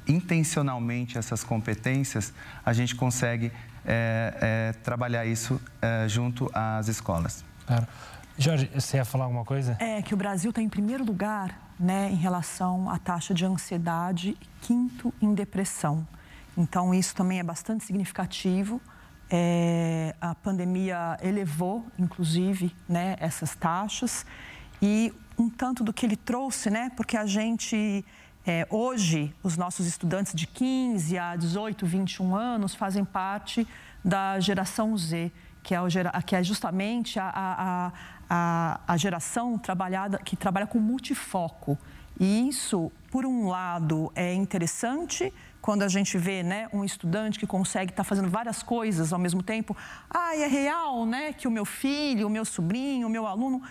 intencionalmente 0.07 1.17
essas 1.17 1.43
competências, 1.43 2.33
a 2.65 2.73
gente 2.73 2.95
consegue 2.95 3.51
é, 3.85 4.73
trabalhar 4.83 5.25
isso 5.25 5.61
junto 6.07 6.49
às 6.53 6.87
escolas. 6.87 7.43
Claro. 7.65 7.87
Jorge, 8.37 8.69
você 8.73 8.97
ia 8.97 9.05
falar 9.05 9.25
alguma 9.25 9.45
coisa? 9.45 9.77
É 9.79 10.01
que 10.01 10.13
o 10.13 10.17
Brasil 10.17 10.49
está 10.49 10.61
em 10.61 10.67
primeiro 10.67 11.05
lugar 11.05 11.65
né, 11.79 12.09
em 12.11 12.15
relação 12.15 12.89
à 12.89 12.97
taxa 12.97 13.33
de 13.33 13.45
ansiedade, 13.45 14.37
quinto 14.61 15.13
em 15.21 15.33
depressão. 15.33 16.07
Então, 16.57 16.93
isso 16.93 17.13
também 17.15 17.39
é 17.39 17.43
bastante 17.43 17.83
significativo. 17.83 18.81
É, 19.29 20.15
a 20.21 20.33
pandemia 20.35 21.17
elevou, 21.21 21.85
inclusive, 21.97 22.73
né, 22.87 23.15
essas 23.19 23.55
taxas. 23.55 24.25
E 24.81 25.13
um 25.37 25.49
tanto 25.49 25.83
do 25.83 25.91
que 25.91 26.05
ele 26.05 26.15
trouxe, 26.15 26.69
né, 26.69 26.91
porque 26.95 27.17
a 27.17 27.25
gente, 27.25 28.05
é, 28.47 28.67
hoje, 28.69 29.33
os 29.41 29.57
nossos 29.57 29.87
estudantes 29.87 30.33
de 30.35 30.45
15 30.45 31.17
a 31.17 31.35
18, 31.35 31.85
21 31.85 32.35
anos 32.35 32.75
fazem 32.75 33.03
parte 33.03 33.67
da 34.03 34.39
geração 34.39 34.95
Z, 34.95 35.31
que 35.63 35.73
é, 35.73 35.81
o, 35.81 35.87
que 36.25 36.35
é 36.35 36.43
justamente 36.43 37.19
a, 37.19 37.31
a, 37.33 37.91
a, 38.29 38.79
a 38.87 38.97
geração 38.97 39.57
trabalhada, 39.57 40.19
que 40.19 40.35
trabalha 40.35 40.67
com 40.67 40.77
multifoco. 40.79 41.75
E 42.19 42.47
isso, 42.47 42.91
por 43.09 43.25
um 43.25 43.47
lado, 43.47 44.11
é 44.15 44.31
interessante 44.31 45.33
quando 45.59 45.81
a 45.81 45.87
gente 45.87 46.15
vê 46.15 46.43
né, 46.43 46.69
um 46.71 46.85
estudante 46.85 47.39
que 47.39 47.47
consegue 47.47 47.91
estar 47.91 48.03
tá 48.03 48.07
fazendo 48.07 48.29
várias 48.29 48.61
coisas 48.61 49.11
ao 49.11 49.17
mesmo 49.17 49.41
tempo. 49.41 49.75
Ah, 50.07 50.35
é 50.35 50.45
real 50.45 51.03
né, 51.07 51.33
que 51.33 51.47
o 51.47 51.51
meu 51.51 51.65
filho, 51.65 52.27
o 52.27 52.29
meu 52.29 52.45
sobrinho, 52.45 53.07
o 53.07 53.09
meu 53.09 53.25
aluno 53.25 53.63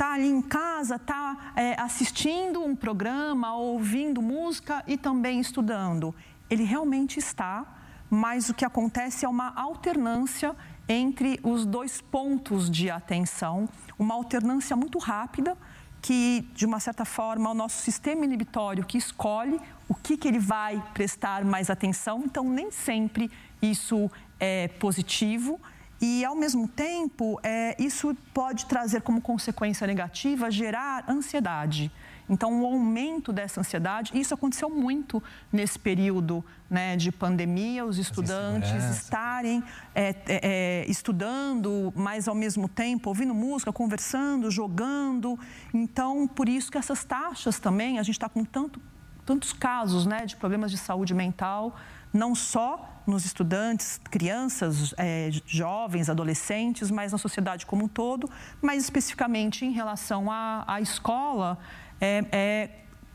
está 0.00 0.14
ali 0.14 0.28
em 0.28 0.40
casa, 0.40 0.96
está 0.96 1.52
é, 1.54 1.78
assistindo 1.78 2.64
um 2.64 2.74
programa, 2.74 3.54
ouvindo 3.54 4.22
música 4.22 4.82
e 4.86 4.96
também 4.96 5.38
estudando. 5.38 6.14
Ele 6.48 6.64
realmente 6.64 7.18
está, 7.18 7.66
mas 8.08 8.48
o 8.48 8.54
que 8.54 8.64
acontece 8.64 9.26
é 9.26 9.28
uma 9.28 9.52
alternância 9.54 10.56
entre 10.88 11.38
os 11.42 11.66
dois 11.66 12.00
pontos 12.00 12.70
de 12.70 12.88
atenção, 12.88 13.68
uma 13.98 14.14
alternância 14.14 14.74
muito 14.74 14.98
rápida 14.98 15.54
que, 16.00 16.48
de 16.54 16.64
uma 16.64 16.80
certa 16.80 17.04
forma, 17.04 17.50
o 17.50 17.54
nosso 17.54 17.82
sistema 17.82 18.24
inibitório 18.24 18.86
que 18.86 18.96
escolhe 18.96 19.60
o 19.86 19.94
que, 19.94 20.16
que 20.16 20.26
ele 20.26 20.38
vai 20.38 20.82
prestar 20.94 21.44
mais 21.44 21.68
atenção, 21.68 22.22
então 22.24 22.48
nem 22.48 22.70
sempre 22.70 23.30
isso 23.60 24.10
é 24.40 24.66
positivo. 24.66 25.60
E, 26.00 26.24
ao 26.24 26.34
mesmo 26.34 26.66
tempo, 26.66 27.38
é, 27.42 27.76
isso 27.78 28.16
pode 28.32 28.64
trazer 28.66 29.02
como 29.02 29.20
consequência 29.20 29.86
negativa 29.86 30.50
gerar 30.50 31.04
ansiedade. 31.08 31.92
Então, 32.30 32.62
o 32.62 32.64
aumento 32.64 33.32
dessa 33.32 33.60
ansiedade, 33.60 34.12
isso 34.14 34.32
aconteceu 34.32 34.70
muito 34.70 35.20
nesse 35.52 35.76
período 35.76 36.44
né, 36.70 36.96
de 36.96 37.10
pandemia, 37.10 37.84
os 37.84 37.98
estudantes 37.98 38.84
estarem 38.84 39.62
é, 39.92 40.10
é, 40.10 40.14
é, 40.28 40.84
estudando, 40.88 41.92
mas 41.96 42.28
ao 42.28 42.34
mesmo 42.34 42.68
tempo 42.68 43.10
ouvindo 43.10 43.34
música, 43.34 43.72
conversando, 43.72 44.48
jogando. 44.48 45.36
Então, 45.74 46.28
por 46.28 46.48
isso 46.48 46.70
que 46.70 46.78
essas 46.78 47.02
taxas 47.02 47.58
também, 47.58 47.98
a 47.98 48.02
gente 48.04 48.14
está 48.14 48.28
com 48.28 48.44
tanto, 48.44 48.80
tantos 49.26 49.52
casos 49.52 50.06
né, 50.06 50.24
de 50.24 50.36
problemas 50.36 50.70
de 50.70 50.78
saúde 50.78 51.12
mental, 51.12 51.76
não 52.12 52.34
só 52.34 53.02
nos 53.06 53.24
estudantes, 53.24 54.00
crianças, 54.10 54.94
é, 54.96 55.30
jovens, 55.46 56.08
adolescentes, 56.08 56.90
mas 56.90 57.12
na 57.12 57.18
sociedade 57.18 57.66
como 57.66 57.84
um 57.84 57.88
todo, 57.88 58.28
mas 58.60 58.84
especificamente 58.84 59.64
em 59.64 59.72
relação 59.72 60.30
à, 60.30 60.64
à 60.66 60.80
escola 60.80 61.58
é, 62.00 62.24
é 62.30 62.70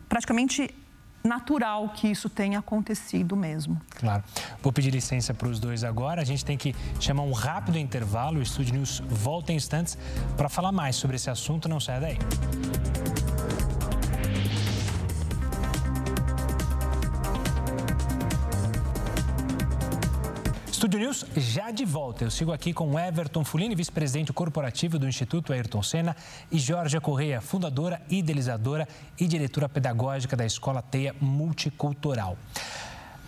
praticamente 0.10 0.74
natural 1.26 1.90
que 1.90 2.08
isso 2.08 2.30
tenha 2.30 2.60
acontecido 2.60 3.36
mesmo. 3.36 3.82
Claro. 3.90 4.24
Vou 4.62 4.72
pedir 4.72 4.92
licença 4.92 5.34
para 5.34 5.48
os 5.48 5.60
dois 5.60 5.84
agora. 5.84 6.22
A 6.22 6.26
gente 6.26 6.46
tem 6.46 6.58
que 6.58 6.76
chamar 7.00 7.24
um 7.24 7.34
rápido 7.34 7.78
intervalo. 7.78 8.40
O 8.40 8.42
Estúdio 8.42 8.76
News 8.76 9.02
volta 9.08 9.52
em 9.52 9.56
instantes 9.56 9.98
para 10.38 10.48
falar 10.48 10.72
mais 10.72 10.96
sobre 10.96 11.16
esse 11.16 11.30
assunto. 11.30 11.68
Não 11.68 11.80
saia 11.80 12.00
daí. 12.00 12.18
Estúdio 20.86 21.00
News 21.00 21.26
já 21.36 21.72
de 21.72 21.84
volta. 21.84 22.24
Eu 22.24 22.30
sigo 22.30 22.54
aqui 22.54 22.72
com 22.72 23.00
Everton 23.00 23.44
Fulini, 23.44 23.74
vice-presidente 23.74 24.32
corporativo 24.32 25.00
do 25.00 25.08
Instituto 25.08 25.52
Ayrton 25.52 25.82
Senna, 25.82 26.16
e 26.52 26.60
Jorge 26.60 27.00
Correia, 27.00 27.42
fundadora, 27.42 28.00
idealizadora 28.08 28.88
e 29.20 29.26
diretora 29.26 29.68
pedagógica 29.68 30.38
da 30.38 30.46
Escola 30.46 30.84
Teia 30.84 31.16
Multicultural. 31.20 32.38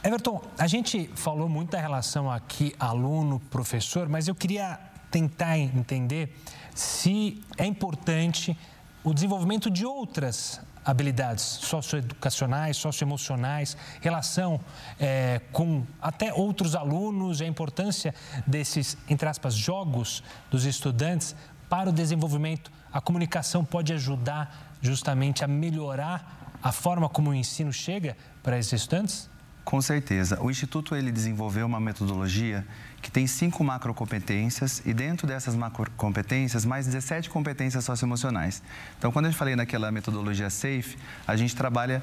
Everton, 0.04 0.40
a 0.56 0.68
gente 0.68 1.10
falou 1.16 1.50
muito 1.50 1.72
da 1.72 1.82
relação 1.82 2.30
aqui 2.30 2.76
aluno-professor, 2.80 4.08
mas 4.08 4.28
eu 4.28 4.36
queria 4.36 4.80
tentar 5.10 5.58
entender 5.58 6.38
se 6.76 7.42
é 7.58 7.66
importante 7.66 8.56
o 9.04 9.16
desenvolvimento 9.16 9.72
de 9.72 9.84
outras 9.84 10.62
habilidades 10.88 11.44
socioeducacionais, 11.44 12.78
socioemocionais, 12.78 13.76
relação 14.00 14.58
é, 14.98 15.42
com 15.52 15.86
até 16.02 16.34
outros 16.34 16.76
alunos, 16.76 17.42
a 17.42 17.46
importância 17.46 18.16
desses, 18.46 18.98
entre 19.10 19.28
aspas, 19.28 19.54
jogos 19.54 20.24
dos 20.50 20.64
estudantes 20.64 21.36
para 21.70 21.90
o 21.90 21.94
desenvolvimento. 21.94 22.72
A 22.92 23.02
comunicação 23.02 23.66
pode 23.66 23.92
ajudar 23.92 24.78
justamente 24.82 25.44
a 25.44 25.48
melhorar 25.48 26.56
a 26.64 26.72
forma 26.72 27.10
como 27.10 27.32
o 27.32 27.34
ensino 27.34 27.74
chega 27.74 28.16
para 28.42 28.58
esses 28.58 28.74
estudantes? 28.82 29.30
Com 29.66 29.82
certeza. 29.82 30.42
O 30.42 30.50
Instituto 30.50 30.96
ele 30.96 31.12
desenvolveu 31.12 31.66
uma 31.66 31.82
metodologia 31.82 32.66
que 33.02 33.12
tem 33.12 33.28
cinco 33.28 33.64
macrocompetências 33.64 34.82
e 34.86 34.94
dentro 34.94 35.28
dessas 35.28 35.56
macrocompetências, 35.56 36.66
mais 36.66 36.86
17 36.86 37.30
competências 37.30 37.84
socioemocionais. 37.84 38.62
Então, 38.98 39.12
quando 39.12 39.28
eu 39.28 39.34
falei 39.34 39.56
naquela 39.56 39.92
metodologia 39.92 40.50
SAFE, 40.50 40.98
a 41.26 41.36
gente 41.36 41.56
trabalha 41.56 42.02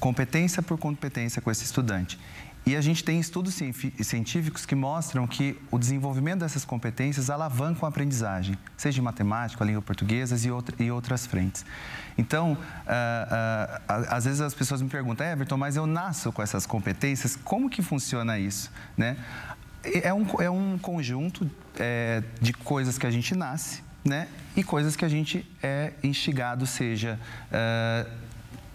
competência 0.00 0.62
por 0.62 0.76
competência 0.78 1.40
com 1.40 1.50
esse 1.50 1.64
estudante. 1.64 2.18
E 2.64 2.76
a 2.76 2.80
gente 2.80 3.02
tem 3.02 3.18
estudos 3.18 3.54
científicos 3.54 4.64
que 4.64 4.74
mostram 4.76 5.26
que 5.26 5.60
o 5.68 5.78
desenvolvimento 5.78 6.40
dessas 6.40 6.64
competências 6.64 7.28
alavancam 7.28 7.86
a 7.86 7.88
aprendizagem, 7.88 8.56
seja 8.76 9.00
em 9.00 9.04
matemática, 9.04 9.64
língua 9.64 9.82
portuguesa 9.82 10.36
e, 10.78 10.90
outras 10.90 11.26
frentes. 11.26 11.64
Então, 12.16 12.52
uh, 12.52 12.56
uh, 12.56 14.06
às 14.08 14.26
vezes 14.26 14.40
as 14.40 14.54
pessoas 14.54 14.80
me 14.80 14.88
perguntam, 14.88 15.26
Everton, 15.26 15.56
mas 15.56 15.74
eu 15.74 15.86
nasço 15.86 16.30
com 16.30 16.40
essas 16.40 16.64
competências, 16.64 17.34
como 17.34 17.68
que 17.68 17.82
funciona 17.82 18.38
isso? 18.38 18.70
Né? 18.96 19.16
É, 19.84 20.12
um, 20.12 20.26
é 20.40 20.50
um 20.50 20.78
conjunto 20.78 21.50
é, 21.78 22.22
de 22.40 22.52
coisas 22.52 22.98
que 22.98 23.06
a 23.06 23.10
gente 23.10 23.34
nasce 23.34 23.82
né? 24.04 24.28
e 24.56 24.62
coisas 24.62 24.96
que 24.96 25.04
a 25.04 25.08
gente 25.08 25.46
é 25.62 25.92
instigado, 26.02 26.66
seja 26.66 27.18
uh, 27.50 28.10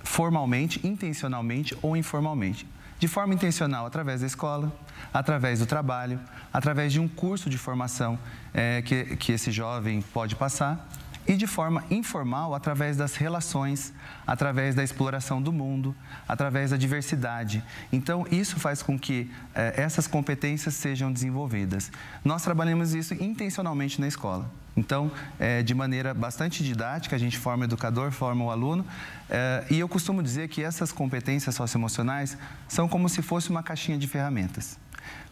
formalmente, 0.04 0.86
intencionalmente 0.86 1.78
ou 1.82 1.96
informalmente 1.96 2.68
de 3.00 3.08
forma 3.08 3.34
intencional 3.34 3.86
através 3.86 4.22
da 4.22 4.28
escola, 4.28 4.72
através 5.14 5.60
do 5.60 5.66
trabalho, 5.66 6.20
através 6.52 6.92
de 6.92 7.00
um 7.00 7.08
curso 7.08 7.50
de 7.50 7.58
formação 7.58 8.18
é, 8.54 8.82
que, 8.82 9.16
que 9.18 9.32
esse 9.32 9.52
jovem 9.52 10.02
pode 10.02 10.36
passar 10.36 10.90
e 11.28 11.36
de 11.36 11.46
forma 11.46 11.84
informal 11.90 12.56
através 12.56 12.96
das 12.96 13.16
relações, 13.16 13.94
através 14.26 14.74
da 14.74 14.84
exploração 14.84 15.42
do 15.42 15.52
mundo, 15.52 15.96
através 16.28 16.72
da 16.72 16.78
diversidade. 16.78 17.64
Então, 17.92 18.26
isso 18.32 18.60
faz 18.60 18.82
com 18.82 18.98
que 18.98 19.30
eh, 19.54 19.74
essas 19.76 20.08
competências 20.08 20.76
sejam 20.76 21.12
desenvolvidas. 21.12 21.92
Nós 22.24 22.44
trabalhamos 22.44 22.94
isso 22.94 23.14
intencionalmente 23.16 24.00
na 24.00 24.08
escola. 24.08 24.50
Então, 24.78 25.12
é, 25.40 25.64
de 25.64 25.74
maneira 25.74 26.14
bastante 26.14 26.64
didática, 26.64 27.16
a 27.16 27.20
gente 27.20 27.38
forma 27.38 27.64
o 27.64 27.66
educador, 27.66 28.12
forma 28.12 28.46
o 28.46 28.52
aluno. 28.52 28.86
É, 29.28 29.66
e 29.72 29.80
eu 29.80 29.90
costumo 29.90 30.22
dizer 30.22 30.48
que 30.50 30.64
essas 30.64 30.92
competências 30.92 31.56
socioemocionais 31.56 32.38
são 32.68 32.88
como 32.88 33.10
se 33.10 33.24
fosse 33.24 33.50
uma 33.50 33.64
caixinha 33.64 33.98
de 33.98 34.08
ferramentas. 34.08 34.78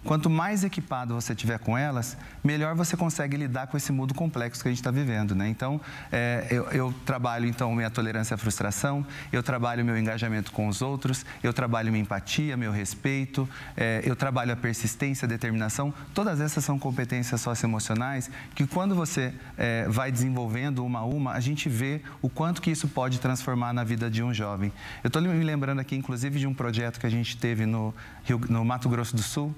Quanto 0.05 0.29
mais 0.29 0.63
equipado 0.63 1.15
você 1.15 1.33
tiver 1.33 1.57
com 1.57 1.75
elas, 1.75 2.15
melhor 2.43 2.75
você 2.75 2.95
consegue 2.95 3.35
lidar 3.35 3.65
com 3.65 3.75
esse 3.75 3.91
mundo 3.91 4.13
complexo 4.13 4.61
que 4.61 4.67
a 4.67 4.71
gente 4.71 4.79
está 4.79 4.91
vivendo, 4.91 5.33
né? 5.33 5.49
Então, 5.49 5.81
é, 6.11 6.45
eu, 6.51 6.65
eu, 6.69 6.93
trabalho 7.05 7.47
então 7.47 7.73
minha 7.73 7.89
tolerância 7.89 8.35
à 8.35 8.37
frustração, 8.37 9.05
eu 9.33 9.41
trabalho 9.41 9.83
meu 9.83 9.97
engajamento 9.97 10.51
com 10.51 10.67
os 10.67 10.83
outros, 10.83 11.25
eu 11.41 11.51
trabalho 11.51 11.91
minha 11.91 12.03
empatia, 12.03 12.55
meu 12.55 12.71
respeito, 12.71 13.49
é, 13.75 14.03
eu 14.05 14.15
trabalho 14.15 14.53
a 14.53 14.55
persistência, 14.55 15.25
a 15.25 15.29
determinação. 15.29 15.91
Todas 16.13 16.39
essas 16.39 16.63
são 16.63 16.77
competências 16.77 17.41
socioemocionais 17.41 18.29
que 18.53 18.67
quando 18.67 18.93
você 18.93 19.33
é, 19.57 19.87
vai 19.89 20.11
desenvolvendo 20.11 20.85
uma 20.85 20.99
a 20.99 21.05
uma, 21.05 21.31
a 21.31 21.39
gente 21.39 21.67
vê 21.67 21.99
o 22.21 22.29
quanto 22.29 22.61
que 22.61 22.69
isso 22.69 22.87
pode 22.87 23.19
transformar 23.19 23.73
na 23.73 23.83
vida 23.83 24.07
de 24.09 24.21
um 24.21 24.31
jovem. 24.31 24.71
Eu 25.03 25.07
estou 25.07 25.21
me 25.21 25.43
lembrando 25.43 25.79
aqui, 25.79 25.95
inclusive, 25.95 26.37
de 26.37 26.45
um 26.45 26.53
projeto 26.53 26.99
que 26.99 27.07
a 27.07 27.09
gente 27.09 27.35
teve 27.37 27.65
no, 27.65 27.91
Rio, 28.23 28.39
no 28.47 28.63
Mato 28.63 28.87
Grosso 28.87 29.15
do 29.15 29.23
Sul, 29.23 29.55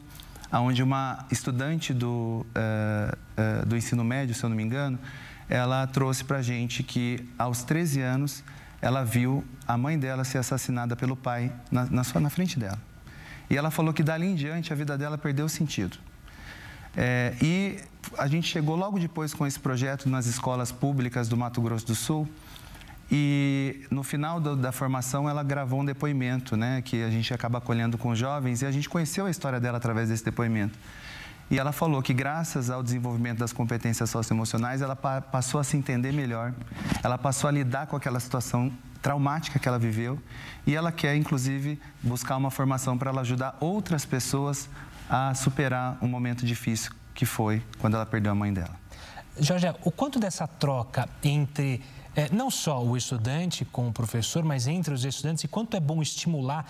onde 0.52 0.82
uma 0.82 1.26
estudante 1.32 1.94
do, 1.94 2.46
uh, 2.56 3.18
uh, 3.62 3.66
do 3.66 3.76
ensino 3.76 4.04
médio, 4.04 4.34
se 4.34 4.44
eu 4.44 4.50
não 4.50 4.56
me 4.56 4.64
engano, 4.64 4.98
ela 5.50 5.86
trouxe 5.88 6.24
para 6.24 6.38
a 6.38 6.42
gente 6.42 6.84
que 6.84 7.28
aos 7.38 7.64
13 7.64 8.02
anos 8.02 8.44
ela 8.82 9.04
viu 9.04 9.44
a 9.68 9.78
mãe 9.78 9.98
dela 9.98 10.24
ser 10.24 10.38
assassinada 10.38 10.96
pelo 10.96 11.16
pai 11.16 11.52
na, 11.72 11.86
na, 11.86 12.04
sua, 12.04 12.22
na 12.22 12.30
frente 12.30 12.60
dela. 12.60 12.80
E 13.50 13.58
ela 13.58 13.72
falou 13.72 13.94
que 13.94 14.04
dali 14.04 14.28
em 14.28 14.36
diante 14.36 14.72
a 14.72 14.76
vida 14.76 14.98
dela 14.98 15.18
perdeu 15.18 15.48
sentido. 15.48 15.98
É, 16.96 17.34
e 17.42 17.80
a 18.18 18.28
gente 18.28 18.48
chegou 18.48 18.76
logo 18.76 19.00
depois 19.00 19.34
com 19.34 19.46
esse 19.46 19.60
projeto 19.60 20.10
nas 20.10 20.26
escolas 20.26 20.72
públicas 20.72 21.28
do 21.28 21.38
Mato 21.38 21.62
Grosso 21.62 21.86
do 21.86 21.96
Sul 21.96 22.28
e 23.12 23.86
no 23.90 24.04
final 24.04 24.40
do, 24.40 24.56
da 24.56 24.72
formação 24.72 25.30
ela 25.30 25.44
gravou 25.44 25.82
um 25.82 25.86
depoimento, 25.86 26.58
né, 26.58 26.82
que 26.82 27.04
a 27.04 27.10
gente 27.10 27.34
acaba 27.34 27.60
acolhendo 27.60 27.98
com 27.98 28.14
jovens 28.14 28.62
e 28.62 28.66
a 28.66 28.72
gente 28.72 28.90
conheceu 28.90 29.26
a 29.26 29.32
história 29.32 29.60
dela 29.60 29.78
através 29.78 30.10
desse 30.10 30.26
depoimento. 30.26 30.78
E 31.50 31.58
ela 31.58 31.72
falou 31.72 32.02
que 32.02 32.14
graças 32.14 32.70
ao 32.70 32.84
desenvolvimento 32.84 33.38
das 33.38 33.54
competências 33.54 34.10
socioemocionais, 34.10 34.82
ela 34.82 34.98
pa 34.98 35.22
passou 35.22 35.62
a 35.62 35.64
se 35.64 35.78
entender 35.78 36.12
melhor, 36.12 36.54
ela 37.02 37.18
passou 37.18 37.48
a 37.48 37.52
lidar 37.52 37.88
com 37.88 37.96
aquela 37.96 38.20
situação 38.20 38.72
traumática 39.02 39.58
que 39.58 39.68
ela 39.68 39.80
viveu 39.80 40.20
e 40.66 40.76
ela 40.76 40.92
quer 40.92 41.16
inclusive 41.16 41.80
buscar 42.04 42.36
uma 42.36 42.52
formação 42.52 42.98
para 42.98 43.12
ela 43.12 43.22
ajudar 43.22 43.56
outras 43.62 44.04
pessoas 44.04 44.70
a 45.10 45.34
superar 45.34 45.98
um 46.02 46.08
momento 46.08 46.46
difícil 46.46 46.92
que 47.16 47.26
foi 47.26 47.64
quando 47.80 47.96
ela 47.96 48.06
perdeu 48.06 48.34
a 48.34 48.36
mãe 48.36 48.52
dela. 48.52 48.76
Jorge, 49.40 49.68
o 49.84 49.92
quanto 49.92 50.20
dessa 50.20 50.48
troca 50.48 51.08
entre 51.24 51.82
é, 52.18 52.34
não 52.34 52.50
só 52.50 52.84
o 52.84 52.98
estudante 52.98 53.64
com 53.64 53.88
o 53.88 53.94
professor, 53.94 54.44
mas 54.44 54.66
entre 54.66 54.92
os 54.92 55.06
estudantes, 55.06 55.44
e 55.44 55.48
quanto 55.48 55.78
é 55.78 55.80
bom 55.80 56.02
estimular 56.02 56.66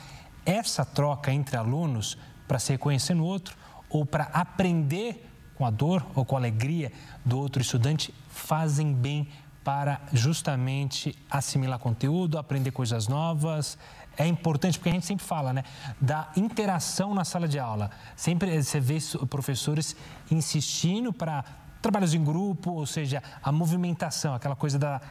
essa 0.45 0.83
troca 0.83 1.31
entre 1.31 1.55
alunos 1.55 2.17
para 2.45 2.59
se 2.59 2.73
reconhecer 2.73 3.13
no 3.13 3.23
outro 3.23 3.55
ou 3.89 4.05
para 4.05 4.25
aprender 4.25 5.25
com 5.55 5.65
a 5.65 5.71
dor 5.71 6.05
ou 6.13 6.25
com 6.25 6.35
a 6.35 6.39
alegria 6.39 6.91
do 7.23 7.39
outro 7.39 7.61
estudante, 7.61 8.13
fazem 8.27 8.93
bem 8.93 9.29
para 9.63 10.01
justamente 10.11 11.17
assimilar 11.31 11.79
conteúdo, 11.79 12.37
aprender 12.37 12.71
coisas 12.71 13.07
novas. 13.07 13.77
É 14.17 14.27
importante, 14.27 14.77
porque 14.77 14.89
a 14.89 14.93
gente 14.93 15.05
sempre 15.05 15.25
fala, 15.25 15.53
né, 15.53 15.63
da 15.99 16.29
interação 16.35 17.15
na 17.15 17.23
sala 17.23 17.47
de 17.47 17.57
aula. 17.57 17.89
Sempre 18.17 18.61
você 18.61 18.81
vê 18.81 18.97
professores 19.29 19.95
insistindo 20.29 21.13
para 21.13 21.45
trabalhos 21.81 22.13
em 22.13 22.23
grupo, 22.23 22.71
ou 22.71 22.85
seja, 22.85 23.21
a 23.41 23.51
movimentação, 23.51 24.33
aquela 24.33 24.55
coisa 24.55 24.77
da, 24.77 25.01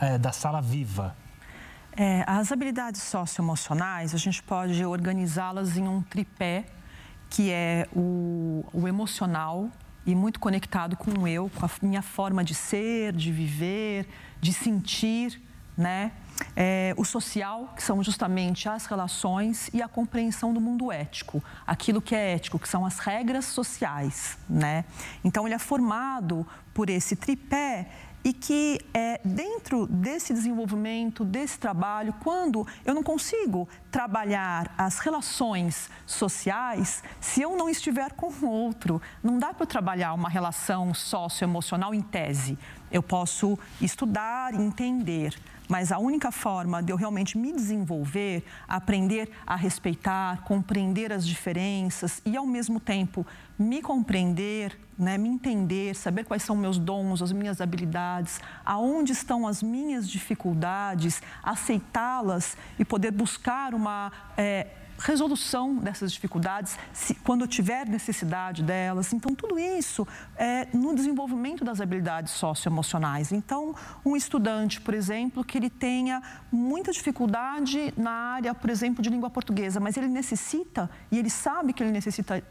é, 0.00 0.18
da 0.18 0.32
sala 0.32 0.60
viva? 0.60 1.16
É, 1.96 2.24
as 2.26 2.52
habilidades 2.52 3.02
socioemocionais, 3.02 4.14
a 4.14 4.18
gente 4.18 4.42
pode 4.42 4.84
organizá-las 4.84 5.76
em 5.76 5.88
um 5.88 6.02
tripé, 6.02 6.66
que 7.30 7.50
é 7.50 7.86
o, 7.94 8.64
o 8.72 8.86
emocional, 8.86 9.70
e 10.04 10.14
muito 10.14 10.38
conectado 10.38 10.96
com 10.96 11.10
o 11.10 11.26
eu, 11.26 11.50
com 11.52 11.66
a 11.66 11.70
minha 11.82 12.02
forma 12.02 12.44
de 12.44 12.54
ser, 12.54 13.12
de 13.12 13.32
viver, 13.32 14.06
de 14.40 14.52
sentir, 14.52 15.42
né? 15.76 16.12
É, 16.54 16.94
o 16.96 17.04
social, 17.04 17.72
que 17.74 17.82
são 17.82 18.02
justamente 18.02 18.68
as 18.68 18.86
relações 18.86 19.70
e 19.72 19.82
a 19.82 19.88
compreensão 19.88 20.52
do 20.52 20.60
mundo 20.60 20.92
ético, 20.92 21.42
aquilo 21.66 22.00
que 22.00 22.14
é 22.14 22.34
ético, 22.34 22.58
que 22.58 22.68
são 22.68 22.84
as 22.84 22.98
regras 22.98 23.46
sociais, 23.46 24.38
né? 24.48 24.84
Então 25.24 25.46
ele 25.46 25.54
é 25.54 25.58
formado 25.58 26.46
por 26.74 26.90
esse 26.90 27.16
tripé 27.16 27.88
e 28.26 28.32
que 28.32 28.80
é, 28.92 29.20
dentro 29.24 29.86
desse 29.86 30.34
desenvolvimento, 30.34 31.24
desse 31.24 31.60
trabalho, 31.60 32.12
quando 32.24 32.66
eu 32.84 32.92
não 32.92 33.00
consigo 33.00 33.68
trabalhar 33.88 34.74
as 34.76 34.98
relações 34.98 35.88
sociais, 36.04 37.04
se 37.20 37.40
eu 37.40 37.56
não 37.56 37.68
estiver 37.68 38.14
com 38.14 38.26
o 38.28 38.50
outro, 38.50 39.00
não 39.22 39.38
dá 39.38 39.54
para 39.54 39.62
eu 39.62 39.68
trabalhar 39.68 40.12
uma 40.12 40.28
relação 40.28 40.92
socioemocional 40.92 41.94
em 41.94 42.02
tese. 42.02 42.58
Eu 42.96 43.02
posso 43.02 43.58
estudar, 43.78 44.54
entender, 44.54 45.38
mas 45.68 45.92
a 45.92 45.98
única 45.98 46.32
forma 46.32 46.82
de 46.82 46.90
eu 46.90 46.96
realmente 46.96 47.36
me 47.36 47.52
desenvolver, 47.52 48.42
aprender 48.66 49.30
a 49.46 49.54
respeitar, 49.54 50.42
compreender 50.44 51.12
as 51.12 51.26
diferenças 51.26 52.22
e, 52.24 52.38
ao 52.38 52.46
mesmo 52.46 52.80
tempo, 52.80 53.26
me 53.58 53.82
compreender, 53.82 54.78
né, 54.98 55.18
me 55.18 55.28
entender, 55.28 55.94
saber 55.94 56.24
quais 56.24 56.42
são 56.42 56.56
meus 56.56 56.78
dons, 56.78 57.20
as 57.20 57.32
minhas 57.32 57.60
habilidades, 57.60 58.40
aonde 58.64 59.12
estão 59.12 59.46
as 59.46 59.62
minhas 59.62 60.08
dificuldades, 60.08 61.20
aceitá-las 61.42 62.56
e 62.78 62.84
poder 62.84 63.10
buscar 63.10 63.74
uma. 63.74 64.10
É, 64.38 64.68
resolução 64.98 65.76
dessas 65.76 66.12
dificuldades, 66.12 66.78
se, 66.92 67.14
quando 67.14 67.46
tiver 67.46 67.86
necessidade 67.86 68.62
delas. 68.62 69.12
Então, 69.12 69.34
tudo 69.34 69.58
isso 69.58 70.06
é 70.36 70.66
no 70.72 70.94
desenvolvimento 70.94 71.64
das 71.64 71.80
habilidades 71.80 72.32
socioemocionais. 72.32 73.32
Então, 73.32 73.74
um 74.04 74.16
estudante, 74.16 74.80
por 74.80 74.94
exemplo, 74.94 75.44
que 75.44 75.58
ele 75.58 75.70
tenha 75.70 76.22
muita 76.50 76.92
dificuldade 76.92 77.92
na 77.96 78.10
área, 78.10 78.54
por 78.54 78.70
exemplo, 78.70 79.02
de 79.02 79.10
língua 79.10 79.30
portuguesa, 79.30 79.80
mas 79.80 79.96
ele 79.96 80.08
necessita, 80.08 80.90
e 81.10 81.18
ele 81.18 81.30
sabe 81.30 81.72
que 81.72 81.82
ele 81.82 81.92
necessita 81.92 82.42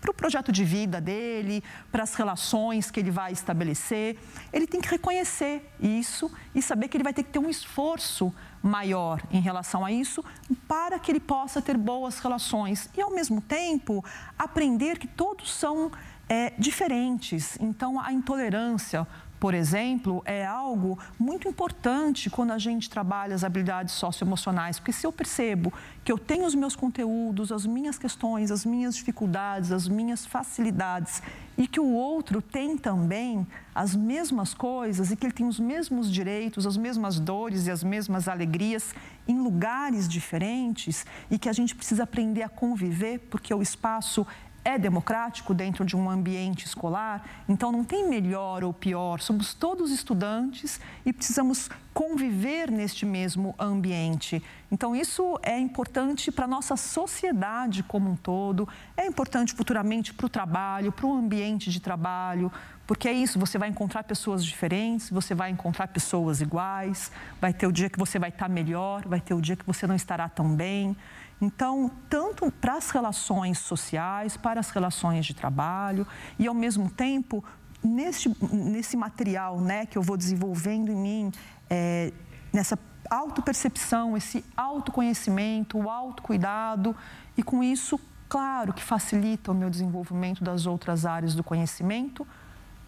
para 0.00 0.10
o 0.10 0.14
projeto 0.14 0.52
de 0.52 0.64
vida 0.64 1.00
dele, 1.00 1.62
para 1.90 2.02
as 2.02 2.14
relações 2.14 2.90
que 2.90 3.00
ele 3.00 3.10
vai 3.10 3.32
estabelecer. 3.32 4.18
Ele 4.52 4.66
tem 4.66 4.80
que 4.80 4.88
reconhecer 4.88 5.70
isso 5.80 6.30
e 6.54 6.62
saber 6.62 6.88
que 6.88 6.96
ele 6.96 7.04
vai 7.04 7.12
ter 7.12 7.22
que 7.22 7.30
ter 7.30 7.38
um 7.38 7.48
esforço 7.48 8.32
maior 8.62 9.22
em 9.30 9.40
relação 9.40 9.84
a 9.84 9.92
isso, 9.92 10.24
para 10.66 10.98
que 10.98 11.10
ele 11.10 11.20
possa 11.20 11.62
ter 11.62 11.76
boas 11.76 12.18
relações 12.18 12.88
e, 12.96 13.00
ao 13.00 13.10
mesmo 13.10 13.40
tempo, 13.40 14.04
aprender 14.38 14.98
que 14.98 15.06
todos 15.06 15.52
são 15.52 15.90
é, 16.28 16.52
diferentes. 16.58 17.56
Então, 17.60 17.98
a 18.00 18.12
intolerância, 18.12 19.06
por 19.40 19.54
exemplo, 19.54 20.22
é 20.24 20.44
algo 20.44 20.98
muito 21.18 21.48
importante 21.48 22.28
quando 22.28 22.50
a 22.50 22.58
gente 22.58 22.90
trabalha 22.90 23.34
as 23.34 23.44
habilidades 23.44 23.94
socioemocionais, 23.94 24.78
porque 24.78 24.92
se 24.92 25.06
eu 25.06 25.12
percebo 25.12 25.72
que 26.04 26.10
eu 26.10 26.18
tenho 26.18 26.44
os 26.44 26.54
meus 26.54 26.74
conteúdos, 26.74 27.52
as 27.52 27.64
minhas 27.64 27.98
questões, 27.98 28.50
as 28.50 28.64
minhas 28.64 28.96
dificuldades, 28.96 29.70
as 29.70 29.86
minhas 29.86 30.26
facilidades 30.26 31.22
e 31.56 31.66
que 31.66 31.80
o 31.80 31.92
outro 31.92 32.40
tem 32.40 32.76
também 32.76 33.46
as 33.74 33.94
mesmas 33.94 34.54
coisas 34.54 35.10
e 35.10 35.16
que 35.16 35.26
ele 35.26 35.32
tem 35.32 35.46
os 35.46 35.58
mesmos 35.58 36.10
direitos, 36.10 36.66
as 36.66 36.76
mesmas 36.76 37.18
dores 37.18 37.66
e 37.66 37.70
as 37.70 37.82
mesmas 37.82 38.28
alegrias 38.28 38.94
em 39.26 39.38
lugares 39.38 40.08
diferentes 40.08 41.04
e 41.30 41.38
que 41.38 41.48
a 41.48 41.52
gente 41.52 41.74
precisa 41.74 42.04
aprender 42.04 42.42
a 42.42 42.48
conviver 42.48 43.18
porque 43.30 43.52
o 43.52 43.60
espaço 43.60 44.26
é 44.68 44.78
democrático 44.78 45.54
dentro 45.54 45.82
de 45.82 45.96
um 45.96 46.10
ambiente 46.10 46.66
escolar, 46.66 47.26
então 47.48 47.72
não 47.72 47.82
tem 47.82 48.06
melhor 48.06 48.62
ou 48.62 48.70
pior, 48.70 49.18
somos 49.18 49.54
todos 49.54 49.90
estudantes 49.90 50.78
e 51.06 51.12
precisamos 51.12 51.70
conviver 51.94 52.70
neste 52.70 53.06
mesmo 53.06 53.54
ambiente. 53.58 54.42
Então, 54.70 54.94
isso 54.94 55.40
é 55.42 55.58
importante 55.58 56.30
para 56.30 56.44
a 56.44 56.48
nossa 56.48 56.76
sociedade 56.76 57.82
como 57.82 58.10
um 58.10 58.16
todo, 58.16 58.68
é 58.94 59.06
importante 59.06 59.54
futuramente 59.54 60.12
para 60.12 60.26
o 60.26 60.28
trabalho, 60.28 60.92
para 60.92 61.06
o 61.06 61.14
ambiente 61.14 61.70
de 61.70 61.80
trabalho, 61.80 62.52
porque 62.88 63.06
é 63.06 63.12
isso, 63.12 63.38
você 63.38 63.58
vai 63.58 63.68
encontrar 63.68 64.02
pessoas 64.02 64.42
diferentes, 64.42 65.10
você 65.10 65.34
vai 65.34 65.50
encontrar 65.50 65.88
pessoas 65.88 66.40
iguais, 66.40 67.12
vai 67.38 67.52
ter 67.52 67.66
o 67.66 67.70
dia 67.70 67.90
que 67.90 67.98
você 67.98 68.18
vai 68.18 68.30
estar 68.30 68.48
melhor, 68.48 69.06
vai 69.06 69.20
ter 69.20 69.34
o 69.34 69.42
dia 69.42 69.54
que 69.54 69.66
você 69.66 69.86
não 69.86 69.94
estará 69.94 70.26
tão 70.26 70.56
bem. 70.56 70.96
Então, 71.38 71.90
tanto 72.08 72.50
para 72.50 72.78
as 72.78 72.90
relações 72.90 73.58
sociais, 73.58 74.38
para 74.38 74.58
as 74.58 74.70
relações 74.70 75.26
de 75.26 75.34
trabalho 75.34 76.06
e, 76.38 76.46
ao 76.46 76.54
mesmo 76.54 76.88
tempo, 76.88 77.44
nesse, 77.84 78.34
nesse 78.50 78.96
material 78.96 79.60
né, 79.60 79.84
que 79.84 79.98
eu 79.98 80.02
vou 80.02 80.16
desenvolvendo 80.16 80.90
em 80.90 80.96
mim, 80.96 81.32
é, 81.68 82.10
nessa 82.50 82.78
autopercepção, 83.10 84.16
esse 84.16 84.42
autoconhecimento, 84.56 85.76
o 85.76 85.90
autocuidado, 85.90 86.96
e 87.36 87.42
com 87.42 87.62
isso, 87.62 88.00
claro 88.30 88.72
que 88.72 88.82
facilita 88.82 89.52
o 89.52 89.54
meu 89.54 89.68
desenvolvimento 89.68 90.42
das 90.42 90.64
outras 90.64 91.04
áreas 91.04 91.34
do 91.34 91.44
conhecimento. 91.44 92.26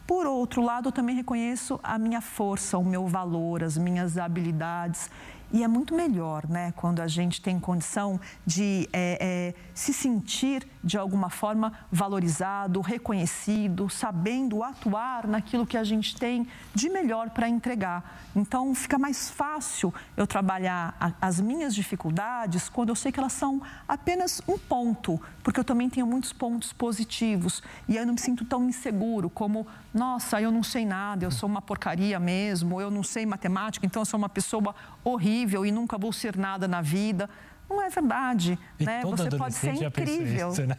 Por 0.05 0.25
outro 0.25 0.61
lado, 0.61 0.89
eu 0.89 0.91
também 0.91 1.15
reconheço 1.15 1.79
a 1.83 1.97
minha 1.97 2.21
força, 2.21 2.77
o 2.77 2.83
meu 2.83 3.07
valor, 3.07 3.63
as 3.63 3.77
minhas 3.77 4.17
habilidades 4.17 5.09
e 5.53 5.63
é 5.63 5.67
muito 5.67 5.93
melhor, 5.93 6.47
né, 6.47 6.73
quando 6.77 7.01
a 7.01 7.07
gente 7.07 7.41
tem 7.41 7.59
condição 7.59 8.19
de 8.45 8.87
é, 8.93 9.17
é, 9.19 9.53
se 9.73 9.93
sentir 9.93 10.65
de 10.81 10.97
alguma 10.97 11.29
forma 11.29 11.73
valorizado, 11.91 12.79
reconhecido, 12.79 13.89
sabendo 13.89 14.63
atuar 14.63 15.27
naquilo 15.27 15.67
que 15.67 15.77
a 15.77 15.83
gente 15.83 16.15
tem 16.15 16.47
de 16.73 16.89
melhor 16.89 17.29
para 17.31 17.49
entregar. 17.49 18.19
Então, 18.35 18.73
fica 18.73 18.97
mais 18.97 19.29
fácil 19.29 19.93
eu 20.15 20.25
trabalhar 20.25 20.95
a, 20.99 21.11
as 21.21 21.41
minhas 21.41 21.75
dificuldades 21.75 22.69
quando 22.69 22.89
eu 22.89 22.95
sei 22.95 23.11
que 23.11 23.19
elas 23.19 23.33
são 23.33 23.61
apenas 23.87 24.41
um 24.47 24.57
ponto, 24.57 25.21
porque 25.43 25.59
eu 25.59 25.65
também 25.65 25.89
tenho 25.89 26.07
muitos 26.07 26.31
pontos 26.31 26.71
positivos 26.71 27.61
e 27.89 27.97
eu 27.97 28.05
não 28.05 28.13
me 28.13 28.19
sinto 28.19 28.45
tão 28.45 28.67
inseguro 28.69 29.29
como, 29.29 29.67
nossa, 29.93 30.41
eu 30.41 30.51
não 30.51 30.63
sei 30.63 30.85
nada, 30.85 31.25
eu 31.25 31.31
sou 31.31 31.49
uma 31.49 31.61
porcaria 31.61 32.19
mesmo, 32.19 32.79
eu 32.79 32.89
não 32.89 33.03
sei 33.03 33.25
matemática, 33.25 33.85
então 33.85 34.01
eu 34.01 34.05
sou 34.05 34.17
uma 34.17 34.29
pessoa 34.29 34.73
horrível 35.03 35.40
incrível 35.41 35.65
e 35.65 35.71
nunca 35.71 35.97
vou 35.97 36.13
ser 36.13 36.37
nada 36.37 36.67
na 36.67 36.81
vida. 36.81 37.29
Não 37.69 37.81
é 37.81 37.89
verdade, 37.89 38.59
e 38.77 38.83
né? 38.83 39.01
Você 39.01 39.29
pode 39.29 39.55
ser 39.55 39.73
incrível. 39.73 40.49
Isso, 40.49 40.67
né? 40.67 40.75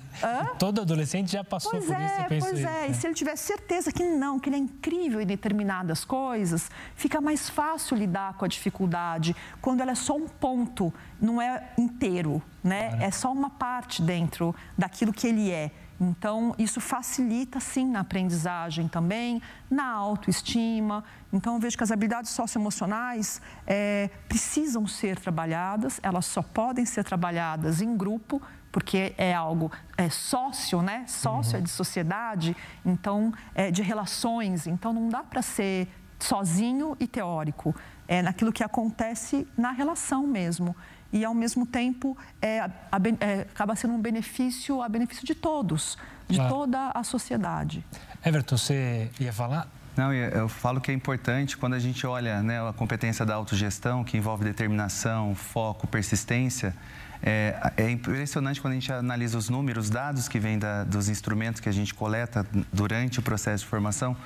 Todo 0.59 0.83
adolescente 0.83 1.33
já 1.33 1.43
passou 1.43 1.71
pois 1.71 1.87
por 1.87 1.97
é, 1.97 2.05
isso. 2.05 2.27
Pois 2.29 2.59
isso, 2.59 2.69
é, 2.69 2.87
e 2.87 2.95
se 2.95 3.07
ele 3.07 3.15
tiver 3.15 3.35
certeza 3.37 3.91
que 3.91 4.05
não, 4.05 4.39
que 4.39 4.51
ele 4.51 4.57
é 4.57 4.59
incrível 4.59 5.19
em 5.19 5.25
determinadas 5.25 6.05
coisas, 6.05 6.71
fica 6.95 7.19
mais 7.19 7.49
fácil 7.49 7.97
lidar 7.97 8.35
com 8.35 8.45
a 8.45 8.49
dificuldade 8.49 9.35
quando 9.63 9.81
ela 9.81 9.93
é 9.93 9.95
só 9.95 10.15
um 10.15 10.29
ponto, 10.29 10.93
não 11.19 11.41
é 11.41 11.71
inteiro, 11.79 12.43
né? 12.63 12.91
Claro. 12.91 13.05
É 13.05 13.11
só 13.11 13.33
uma 13.33 13.49
parte 13.49 14.03
dentro 14.03 14.55
daquilo 14.77 15.15
que 15.15 15.27
ele 15.27 15.51
é. 15.51 15.71
Então, 16.03 16.53
isso 16.59 16.81
facilita, 16.81 17.61
sim, 17.61 17.87
na 17.87 18.01
aprendizagem 18.01 18.89
também, 18.89 19.41
na 19.71 19.87
autoestima. 19.87 21.05
Então, 21.33 21.55
eu 21.55 21.61
vejo 21.61 21.77
que 21.77 21.85
as 21.85 21.93
habilidades 21.93 22.33
socioemocionais 22.33 23.41
é, 23.65 24.11
precisam 24.29 24.85
ser 24.85 25.17
trabalhadas, 25.17 26.01
elas 26.03 26.27
só 26.27 26.43
podem 26.43 26.85
ser 26.85 27.05
trabalhadas 27.05 27.81
em 27.81 27.97
grupo, 27.97 28.43
porque 28.73 29.15
é 29.17 29.33
algo 29.33 29.71
é 29.97 30.09
sócio, 30.11 30.83
né? 30.83 31.05
Sócio 31.07 31.53
uhum. 31.53 31.61
é 31.61 31.63
de 31.63 31.71
sociedade, 31.71 32.57
então, 32.85 33.33
é 33.55 33.71
de 33.71 33.83
relações. 33.83 34.67
Então, 34.67 34.93
não 34.93 35.09
dá 35.09 35.23
para 35.23 35.41
ser 35.41 35.89
sozinho 36.19 36.97
e 36.99 37.07
teórico. 37.07 37.73
É 38.09 38.23
naquilo 38.23 38.53
que 38.53 38.65
acontece 38.65 39.47
na 39.57 39.71
relação 39.71 40.27
mesmo 40.27 40.75
e, 41.13 41.25
ao 41.25 41.35
mesmo 41.35 41.67
tempo, 41.67 42.17
é, 42.41 42.61
a, 42.61 42.73
é, 43.21 43.41
acaba 43.43 43.77
sendo 43.77 43.95
um 43.95 44.01
benefício 44.01 44.81
a 44.81 44.89
benefício 44.89 45.27
de 45.27 45.35
todos, 45.35 45.99
de 46.29 46.41
ah. 46.41 46.49
toda 46.49 46.91
a 46.91 47.05
sociedade. 47.05 47.85
Everton, 48.25 48.57
você 48.57 49.11
ia 49.21 49.33
falar? 49.33 49.69
Não, 49.97 50.13
eu 50.13 50.49
falo 50.49 50.81
que 50.81 50.91
é 50.91 50.95
importante 50.95 51.57
quando 51.57 51.75
a 51.75 51.79
gente 51.79 52.07
olha 52.07 52.43
né, 52.43 52.67
a 52.67 52.73
competência 52.73 53.27
da 53.27 53.35
autogestão, 53.35 54.03
que 54.03 54.17
envolve 54.17 54.43
determinação, 54.43 55.35
foco, 55.35 55.87
persistência. 55.87 56.75
É, 57.23 57.73
é 57.77 57.91
impressionante 57.91 58.61
quando 58.61 58.73
a 58.73 58.75
gente 58.75 58.91
analisa 58.91 59.37
os 59.37 59.51
números, 59.51 59.85
os 59.85 59.91
dados 59.91 60.29
que 60.29 60.41
vêm 60.41 60.59
da, 60.59 60.83
dos 60.85 61.11
instrumentos 61.11 61.61
que 61.61 61.69
a 61.69 61.73
gente 61.73 61.93
coleta 61.93 62.47
durante 62.73 63.19
o 63.19 63.23
processo 63.23 63.65
de 63.65 63.71
formação 63.71 64.17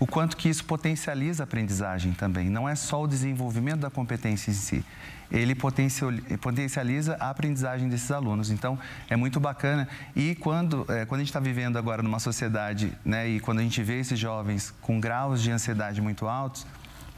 o 0.00 0.06
quanto 0.06 0.36
que 0.36 0.48
isso 0.48 0.64
potencializa 0.64 1.42
a 1.42 1.44
aprendizagem 1.44 2.12
também. 2.12 2.48
Não 2.48 2.66
é 2.66 2.74
só 2.74 3.02
o 3.02 3.06
desenvolvimento 3.06 3.80
da 3.80 3.90
competência 3.90 4.50
em 4.50 4.54
si, 4.54 4.84
ele 5.30 5.54
potencializa 5.54 7.16
a 7.20 7.30
aprendizagem 7.30 7.88
desses 7.88 8.10
alunos. 8.10 8.50
Então, 8.50 8.78
é 9.08 9.14
muito 9.14 9.38
bacana. 9.38 9.86
E 10.16 10.34
quando, 10.34 10.84
é, 10.88 11.04
quando 11.04 11.20
a 11.20 11.22
gente 11.22 11.28
está 11.28 11.38
vivendo 11.38 11.76
agora 11.76 12.02
numa 12.02 12.18
sociedade, 12.18 12.92
né, 13.04 13.28
e 13.28 13.38
quando 13.38 13.60
a 13.60 13.62
gente 13.62 13.80
vê 13.82 14.00
esses 14.00 14.18
jovens 14.18 14.74
com 14.80 14.98
graus 14.98 15.40
de 15.40 15.52
ansiedade 15.52 16.00
muito 16.00 16.26
altos, 16.26 16.66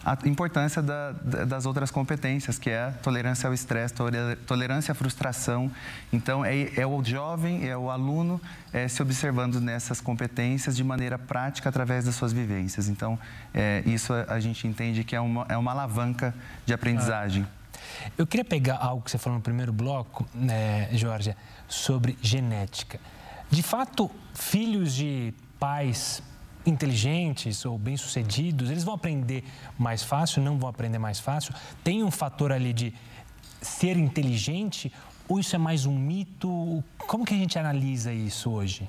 a 0.04 0.18
importância 0.24 0.82
da, 0.82 1.12
das 1.12 1.64
outras 1.64 1.90
competências, 1.90 2.58
que 2.58 2.68
é 2.68 2.90
tolerância 3.02 3.46
ao 3.46 3.54
estresse, 3.54 3.94
tolerância 4.46 4.90
à 4.92 4.94
frustração. 4.94 5.70
Então, 6.12 6.44
é, 6.44 6.72
é, 6.76 6.86
o 6.86 7.02
jovem, 7.04 7.68
é 7.68 7.76
o 7.76 7.88
aluno 7.88 8.40
é, 8.72 8.88
se 8.88 9.00
observando 9.00 9.60
nessas 9.60 10.00
competências 10.00 10.76
de 10.76 10.82
maneira 10.82 11.18
prática 11.18 11.68
através 11.68 12.04
das 12.04 12.16
suas 12.16 12.32
vivências. 12.32 12.88
Então, 12.88 13.16
é, 13.54 13.82
isso 13.86 14.12
a, 14.12 14.34
a, 14.34 14.40
gente 14.40 14.66
entende 14.66 15.04
que 15.04 15.14
é 15.14 15.20
uma, 15.20 15.46
é 15.48 15.56
uma 15.56 15.70
alavanca 15.70 16.34
de 16.66 16.74
aprendizagem. 16.74 17.46
Eu 18.18 18.26
queria 18.26 18.44
pegar 18.44 18.78
algo 18.78 19.02
que 19.02 19.10
você 19.10 19.18
falou 19.18 19.38
no 19.38 19.42
primeiro 19.42 19.72
bloco, 19.72 20.28
né, 20.34 20.88
Jorge, 20.92 21.36
sobre 21.68 22.18
genética. 22.20 22.98
De 23.50 23.62
fato, 23.62 24.10
filhos 24.34 24.94
de 24.94 25.32
pais 25.60 26.22
inteligentes 26.64 27.64
ou 27.64 27.78
bem-sucedidos, 27.78 28.70
eles 28.70 28.84
vão 28.84 28.94
aprender 28.94 29.44
mais 29.78 30.02
fácil, 30.02 30.42
não 30.42 30.58
vão 30.58 30.68
aprender 30.68 30.98
mais 30.98 31.18
fácil? 31.18 31.54
Tem 31.82 32.02
um 32.02 32.10
fator 32.10 32.52
ali 32.52 32.72
de 32.72 32.94
ser 33.60 33.96
inteligente 33.96 34.92
ou 35.28 35.40
isso 35.40 35.54
é 35.54 35.58
mais 35.58 35.86
um 35.86 35.96
mito? 35.96 36.82
Como 37.06 37.24
que 37.24 37.34
a 37.34 37.36
gente 37.36 37.58
analisa 37.58 38.12
isso 38.12 38.50
hoje? 38.50 38.88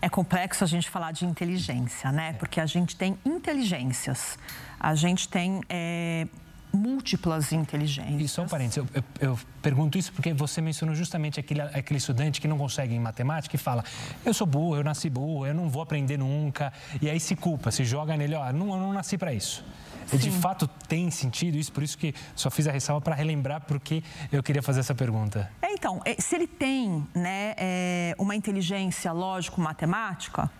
É 0.00 0.08
complexo 0.08 0.62
a 0.62 0.66
gente 0.66 0.88
falar 0.88 1.12
de 1.12 1.24
inteligência, 1.24 2.12
né? 2.12 2.32
Porque 2.34 2.60
a 2.60 2.66
gente 2.66 2.94
tem 2.94 3.18
inteligências, 3.24 4.38
a 4.78 4.94
gente 4.94 5.28
tem 5.28 5.60
é, 5.68 6.26
múltiplas 6.72 7.52
inteligências. 7.52 8.20
E 8.20 8.28
só 8.28 8.42
um 8.42 8.48
parênteses, 8.48 8.78
eu, 8.78 8.86
eu, 8.94 9.02
eu, 9.20 9.38
pergunto 9.62 9.98
isso 9.98 10.12
porque 10.12 10.32
você 10.32 10.60
mencionou 10.60 10.94
justamente 10.94 11.40
aquele, 11.40 11.60
aquele 11.60 11.98
estudante 11.98 12.40
que 12.40 12.48
não 12.48 12.58
consegue 12.58 12.94
em 12.94 13.00
matemática 13.00 13.54
e 13.56 13.58
fala, 13.58 13.84
eu 14.24 14.32
sou 14.34 14.46
burro, 14.46 14.76
eu 14.76 14.84
nasci 14.84 15.08
burro, 15.08 15.46
eu 15.46 15.54
não 15.54 15.68
vou 15.68 15.82
aprender 15.82 16.18
nunca, 16.18 16.72
e 17.00 17.08
aí 17.08 17.18
se 17.18 17.34
culpa, 17.34 17.70
se 17.70 17.84
joga 17.84 18.16
nele, 18.16 18.34
ó, 18.34 18.52
não, 18.52 18.70
eu 18.72 18.80
não 18.80 18.92
nasci 18.92 19.16
para 19.16 19.32
isso. 19.32 19.64
E 20.12 20.16
de 20.16 20.30
fato 20.30 20.66
tem 20.88 21.10
sentido 21.10 21.56
isso, 21.56 21.70
por 21.70 21.82
isso 21.82 21.98
que 21.98 22.14
só 22.34 22.50
fiz 22.50 22.66
a 22.66 22.72
ressalva 22.72 23.00
para 23.00 23.14
relembrar 23.14 23.62
porque 23.66 24.02
eu 24.32 24.42
queria 24.42 24.62
fazer 24.62 24.80
essa 24.80 24.94
pergunta. 24.94 25.50
É, 25.60 25.72
então, 25.72 26.00
é, 26.04 26.14
se 26.18 26.34
ele 26.34 26.46
tem 26.46 27.06
né, 27.14 27.54
é, 27.58 28.14
uma 28.18 28.34
inteligência 28.34 29.12
lógico-matemática, 29.12 30.50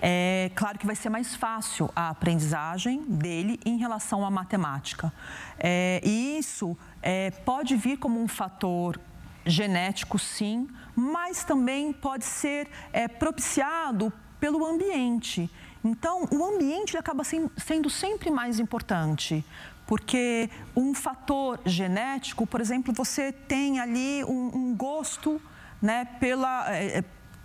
é 0.00 0.50
claro 0.54 0.78
que 0.78 0.86
vai 0.86 0.94
ser 0.94 1.08
mais 1.08 1.34
fácil 1.34 1.90
a 1.94 2.10
aprendizagem 2.10 3.02
dele 3.02 3.58
em 3.64 3.78
relação 3.78 4.24
à 4.24 4.30
matemática. 4.30 5.12
É, 5.58 6.00
e 6.04 6.38
isso 6.38 6.76
é, 7.02 7.30
pode 7.30 7.76
vir 7.76 7.98
como 7.98 8.20
um 8.20 8.28
fator 8.28 9.00
genético, 9.44 10.18
sim, 10.18 10.68
mas 10.94 11.44
também 11.44 11.92
pode 11.92 12.24
ser 12.24 12.68
é, 12.92 13.08
propiciado 13.08 14.12
pelo 14.38 14.64
ambiente. 14.64 15.50
Então, 15.84 16.28
o 16.30 16.44
ambiente 16.44 16.96
acaba 16.96 17.22
sendo 17.24 17.88
sempre 17.88 18.30
mais 18.30 18.58
importante, 18.60 19.44
porque 19.86 20.50
um 20.76 20.94
fator 20.94 21.60
genético, 21.64 22.46
por 22.46 22.60
exemplo, 22.60 22.92
você 22.92 23.32
tem 23.32 23.80
ali 23.80 24.22
um, 24.24 24.50
um 24.54 24.76
gosto 24.76 25.40
né, 25.80 26.04
pela, 26.20 26.70
é, 26.74 27.02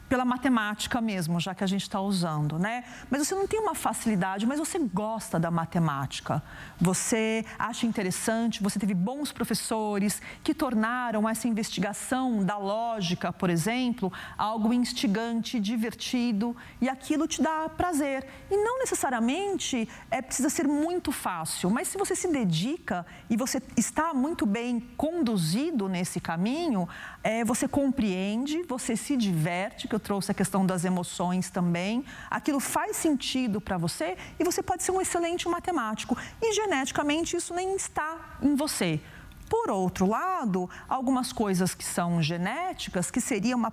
pela 0.09 0.25
matemática 0.25 1.01
mesmo, 1.01 1.39
já 1.39 1.55
que 1.55 1.63
a 1.63 1.67
gente 1.67 1.83
está 1.83 1.99
usando, 1.99 2.59
né? 2.59 2.83
Mas 3.09 3.25
você 3.25 3.33
não 3.33 3.47
tem 3.47 3.59
uma 3.59 3.73
facilidade, 3.73 4.45
mas 4.45 4.59
você 4.59 4.77
gosta 4.77 5.39
da 5.39 5.49
matemática. 5.49 6.41
Você 6.79 7.45
acha 7.57 7.87
interessante, 7.87 8.61
você 8.61 8.77
teve 8.77 8.93
bons 8.93 9.31
professores 9.31 10.21
que 10.43 10.53
tornaram 10.53 11.27
essa 11.27 11.47
investigação 11.47 12.43
da 12.43 12.57
lógica, 12.57 13.31
por 13.33 13.49
exemplo, 13.49 14.11
algo 14.37 14.73
instigante, 14.73 15.59
divertido, 15.59 16.55
e 16.79 16.89
aquilo 16.89 17.27
te 17.27 17.41
dá 17.41 17.67
prazer. 17.69 18.25
E 18.51 18.57
não 18.57 18.79
necessariamente 18.79 19.87
é, 20.11 20.21
precisa 20.21 20.49
ser 20.49 20.67
muito 20.67 21.11
fácil, 21.11 21.69
mas 21.69 21.87
se 21.87 21.97
você 21.97 22.15
se 22.15 22.27
dedica 22.27 23.05
e 23.29 23.37
você 23.37 23.61
está 23.77 24.13
muito 24.13 24.45
bem 24.45 24.79
conduzido 24.95 25.87
nesse 25.87 26.19
caminho, 26.19 26.87
é, 27.23 27.43
você 27.43 27.67
compreende, 27.67 28.63
você 28.63 28.95
se 28.95 29.15
diverte, 29.15 29.87
que 29.93 29.95
eu 29.95 29.99
trouxe 29.99 30.31
a 30.31 30.33
questão 30.33 30.65
das 30.65 30.83
emoções 30.83 31.51
também. 31.51 32.03
Aquilo 32.31 32.59
faz 32.59 32.97
sentido 32.97 33.61
para 33.61 33.77
você 33.77 34.17
e 34.39 34.43
você 34.43 34.63
pode 34.63 34.81
ser 34.81 34.91
um 34.91 34.99
excelente 34.99 35.47
matemático. 35.47 36.17
E 36.41 36.51
geneticamente 36.51 37.37
isso 37.37 37.53
nem 37.53 37.75
está 37.75 38.37
em 38.41 38.55
você. 38.55 38.99
Por 39.47 39.69
outro 39.69 40.07
lado, 40.07 40.67
algumas 40.89 41.31
coisas 41.31 41.75
que 41.75 41.83
são 41.83 42.23
genéticas, 42.23 43.11
que 43.11 43.21
seria 43.21 43.55
uma, 43.55 43.69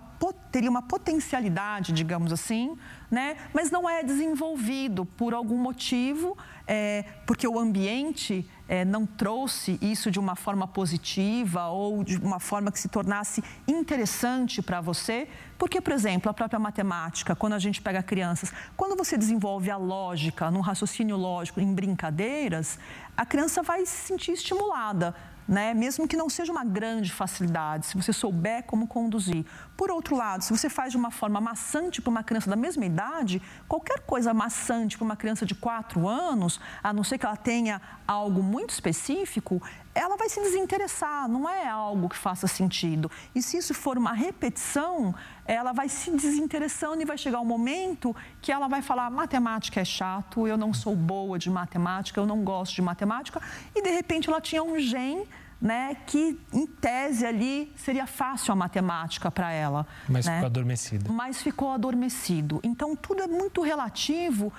teria 0.52 0.68
uma 0.68 0.82
potencialidade, 0.82 1.92
digamos 1.92 2.34
assim, 2.34 2.76
né? 3.10 3.36
mas 3.54 3.70
não 3.70 3.88
é 3.88 4.02
desenvolvido 4.02 5.06
por 5.06 5.32
algum 5.32 5.56
motivo, 5.56 6.36
é, 6.66 7.04
porque 7.26 7.48
o 7.48 7.58
ambiente 7.58 8.46
é, 8.68 8.84
não 8.84 9.06
trouxe 9.06 9.78
isso 9.80 10.10
de 10.10 10.20
uma 10.20 10.36
forma 10.36 10.68
positiva 10.68 11.68
ou 11.68 12.04
de 12.04 12.18
uma 12.18 12.40
forma 12.40 12.70
que 12.70 12.78
se 12.78 12.88
tornasse 12.88 13.42
interessante 13.66 14.60
para 14.60 14.82
você. 14.82 15.28
Porque, 15.60 15.78
por 15.78 15.92
exemplo, 15.92 16.30
a 16.30 16.32
própria 16.32 16.58
matemática, 16.58 17.36
quando 17.36 17.52
a 17.52 17.58
gente 17.58 17.82
pega 17.82 18.02
crianças, 18.02 18.50
quando 18.78 18.96
você 18.96 19.18
desenvolve 19.18 19.70
a 19.70 19.76
lógica, 19.76 20.50
num 20.50 20.62
raciocínio 20.62 21.18
lógico, 21.18 21.60
em 21.60 21.74
brincadeiras, 21.74 22.78
a 23.14 23.26
criança 23.26 23.62
vai 23.62 23.84
se 23.84 24.06
sentir 24.06 24.32
estimulada 24.32 25.14
né? 25.50 25.74
mesmo 25.74 26.06
que 26.06 26.16
não 26.16 26.30
seja 26.30 26.52
uma 26.52 26.64
grande 26.64 27.10
facilidade, 27.10 27.86
se 27.86 27.96
você 27.96 28.12
souber 28.12 28.62
como 28.62 28.86
conduzir. 28.86 29.44
Por 29.80 29.90
outro 29.90 30.14
lado, 30.14 30.44
se 30.44 30.52
você 30.52 30.68
faz 30.68 30.92
de 30.92 30.98
uma 30.98 31.10
forma 31.10 31.40
maçante 31.40 32.02
para 32.02 32.10
uma 32.10 32.22
criança 32.22 32.50
da 32.50 32.54
mesma 32.54 32.84
idade, 32.84 33.40
qualquer 33.66 34.00
coisa 34.00 34.34
maçante 34.34 34.98
para 34.98 35.06
uma 35.06 35.16
criança 35.16 35.46
de 35.46 35.54
4 35.54 36.06
anos, 36.06 36.60
a 36.82 36.92
não 36.92 37.02
ser 37.02 37.16
que 37.16 37.24
ela 37.24 37.34
tenha 37.34 37.80
algo 38.06 38.42
muito 38.42 38.74
específico, 38.74 39.62
ela 39.94 40.18
vai 40.18 40.28
se 40.28 40.38
desinteressar, 40.42 41.26
não 41.26 41.48
é 41.48 41.66
algo 41.66 42.10
que 42.10 42.16
faça 42.18 42.46
sentido. 42.46 43.10
E 43.34 43.40
se 43.40 43.56
isso 43.56 43.72
for 43.72 43.96
uma 43.96 44.12
repetição, 44.12 45.14
ela 45.46 45.72
vai 45.72 45.88
se 45.88 46.10
desinteressando 46.10 47.00
e 47.00 47.06
vai 47.06 47.16
chegar 47.16 47.40
um 47.40 47.46
momento 47.46 48.14
que 48.42 48.52
ela 48.52 48.68
vai 48.68 48.82
falar: 48.82 49.08
matemática 49.08 49.80
é 49.80 49.84
chato, 49.84 50.46
eu 50.46 50.58
não 50.58 50.74
sou 50.74 50.94
boa 50.94 51.38
de 51.38 51.48
matemática, 51.48 52.20
eu 52.20 52.26
não 52.26 52.44
gosto 52.44 52.74
de 52.74 52.82
matemática, 52.82 53.40
e 53.74 53.80
de 53.80 53.90
repente 53.90 54.28
ela 54.28 54.42
tinha 54.42 54.62
um 54.62 54.78
gen 54.78 55.26
né, 55.60 55.94
que 56.06 56.40
em 56.52 56.66
tese 56.66 57.26
ali 57.26 57.72
seria 57.76 58.06
fácil 58.06 58.52
a 58.52 58.56
matemática 58.56 59.30
para 59.30 59.52
ela. 59.52 59.86
Mas 60.08 60.24
né? 60.24 60.34
ficou 60.34 60.46
adormecido. 60.46 61.12
Mas 61.12 61.42
ficou 61.42 61.70
adormecido. 61.70 62.60
Então 62.62 62.96
tudo 62.96 63.22
é 63.22 63.26
muito 63.26 63.60
relativo, 63.60 64.52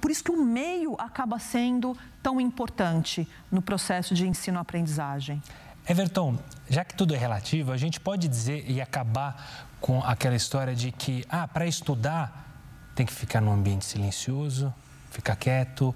por 0.00 0.10
isso 0.10 0.24
que 0.24 0.30
o 0.30 0.42
meio 0.42 0.96
acaba 0.98 1.38
sendo 1.38 1.96
tão 2.22 2.40
importante 2.40 3.28
no 3.52 3.60
processo 3.60 4.14
de 4.14 4.26
ensino-aprendizagem. 4.26 5.42
Everton, 5.88 6.36
já 6.68 6.84
que 6.84 6.94
tudo 6.94 7.14
é 7.14 7.18
relativo, 7.18 7.70
a 7.70 7.76
gente 7.76 8.00
pode 8.00 8.26
dizer 8.26 8.64
e 8.68 8.80
acabar 8.80 9.68
com 9.80 10.02
aquela 10.02 10.34
história 10.34 10.74
de 10.74 10.90
que, 10.90 11.24
ah, 11.28 11.46
para 11.46 11.66
estudar 11.66 12.44
tem 12.94 13.04
que 13.04 13.12
ficar 13.12 13.42
num 13.42 13.52
ambiente 13.52 13.84
silencioso, 13.84 14.74
ficar 15.10 15.36
quieto, 15.36 15.94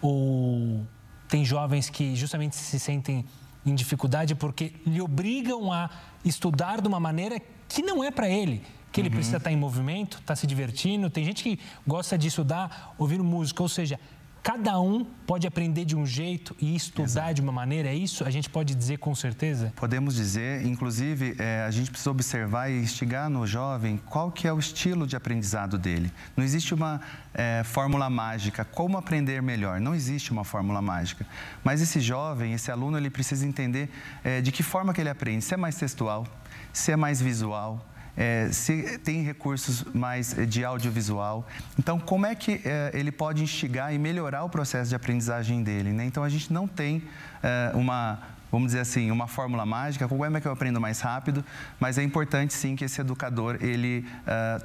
ou 0.00 0.86
tem 1.28 1.44
jovens 1.44 1.88
que 1.88 2.14
justamente 2.14 2.54
se 2.54 2.78
sentem 2.78 3.24
em 3.64 3.74
dificuldade 3.74 4.34
porque 4.34 4.72
lhe 4.86 5.00
obrigam 5.00 5.72
a 5.72 5.88
estudar 6.24 6.80
de 6.80 6.88
uma 6.88 7.00
maneira 7.00 7.40
que 7.68 7.82
não 7.82 8.02
é 8.02 8.10
para 8.10 8.28
ele. 8.28 8.62
Que 8.90 9.00
ele 9.00 9.08
uhum. 9.08 9.14
precisa 9.14 9.38
estar 9.38 9.50
em 9.50 9.56
movimento, 9.56 10.18
estar 10.18 10.36
se 10.36 10.46
divertindo. 10.46 11.08
Tem 11.08 11.24
gente 11.24 11.42
que 11.42 11.58
gosta 11.86 12.18
de 12.18 12.28
estudar 12.28 12.94
ouvindo 12.98 13.24
música, 13.24 13.62
ou 13.62 13.68
seja, 13.68 13.98
cada 14.42 14.80
um 14.80 15.04
pode 15.26 15.46
aprender 15.46 15.84
de 15.84 15.96
um 15.96 16.04
jeito 16.04 16.54
e 16.60 16.74
estudar 16.74 17.04
Exato. 17.04 17.34
de 17.34 17.40
uma 17.40 17.52
maneira, 17.52 17.88
é 17.88 17.94
isso? 17.94 18.24
A 18.24 18.30
gente 18.30 18.50
pode 18.50 18.74
dizer 18.74 18.98
com 18.98 19.14
certeza? 19.14 19.72
Podemos 19.76 20.16
dizer, 20.16 20.66
inclusive, 20.66 21.36
é, 21.38 21.64
a 21.66 21.70
gente 21.70 21.90
precisa 21.90 22.10
observar 22.10 22.68
e 22.68 22.80
instigar 22.80 23.30
no 23.30 23.46
jovem 23.46 24.00
qual 24.06 24.32
que 24.32 24.48
é 24.48 24.52
o 24.52 24.58
estilo 24.58 25.06
de 25.06 25.14
aprendizado 25.14 25.78
dele. 25.78 26.12
Não 26.36 26.44
existe 26.44 26.74
uma 26.74 27.00
é, 27.32 27.62
fórmula 27.64 28.10
mágica, 28.10 28.64
como 28.64 28.98
aprender 28.98 29.40
melhor, 29.40 29.80
não 29.80 29.94
existe 29.94 30.32
uma 30.32 30.44
fórmula 30.44 30.82
mágica. 30.82 31.24
Mas 31.62 31.80
esse 31.80 32.00
jovem, 32.00 32.52
esse 32.52 32.70
aluno, 32.70 32.96
ele 32.98 33.10
precisa 33.10 33.46
entender 33.46 33.88
é, 34.24 34.40
de 34.40 34.50
que 34.50 34.62
forma 34.62 34.92
que 34.92 35.00
ele 35.00 35.10
aprende, 35.10 35.44
se 35.44 35.54
é 35.54 35.56
mais 35.56 35.76
textual, 35.76 36.26
se 36.72 36.90
é 36.90 36.96
mais 36.96 37.20
visual, 37.20 37.86
é, 38.16 38.50
se 38.52 38.98
tem 38.98 39.22
recursos 39.22 39.84
mais 39.94 40.36
é, 40.38 40.44
de 40.44 40.64
audiovisual. 40.64 41.46
Então, 41.78 41.98
como 41.98 42.26
é 42.26 42.34
que 42.34 42.60
é, 42.64 42.90
ele 42.94 43.10
pode 43.10 43.42
instigar 43.42 43.94
e 43.94 43.98
melhorar 43.98 44.44
o 44.44 44.48
processo 44.48 44.90
de 44.90 44.94
aprendizagem 44.94 45.62
dele? 45.62 45.90
Né? 45.92 46.04
Então, 46.04 46.22
a 46.22 46.28
gente 46.28 46.52
não 46.52 46.68
tem 46.68 47.02
é, 47.42 47.72
uma, 47.74 48.20
vamos 48.50 48.68
dizer 48.68 48.80
assim, 48.80 49.10
uma 49.10 49.26
fórmula 49.26 49.64
mágica, 49.64 50.06
como 50.06 50.24
é 50.24 50.40
que 50.40 50.46
eu 50.46 50.52
aprendo 50.52 50.80
mais 50.80 51.00
rápido, 51.00 51.44
mas 51.80 51.96
é 51.96 52.02
importante 52.02 52.52
sim 52.52 52.76
que 52.76 52.84
esse 52.84 53.00
educador 53.00 53.56
ele 53.60 54.04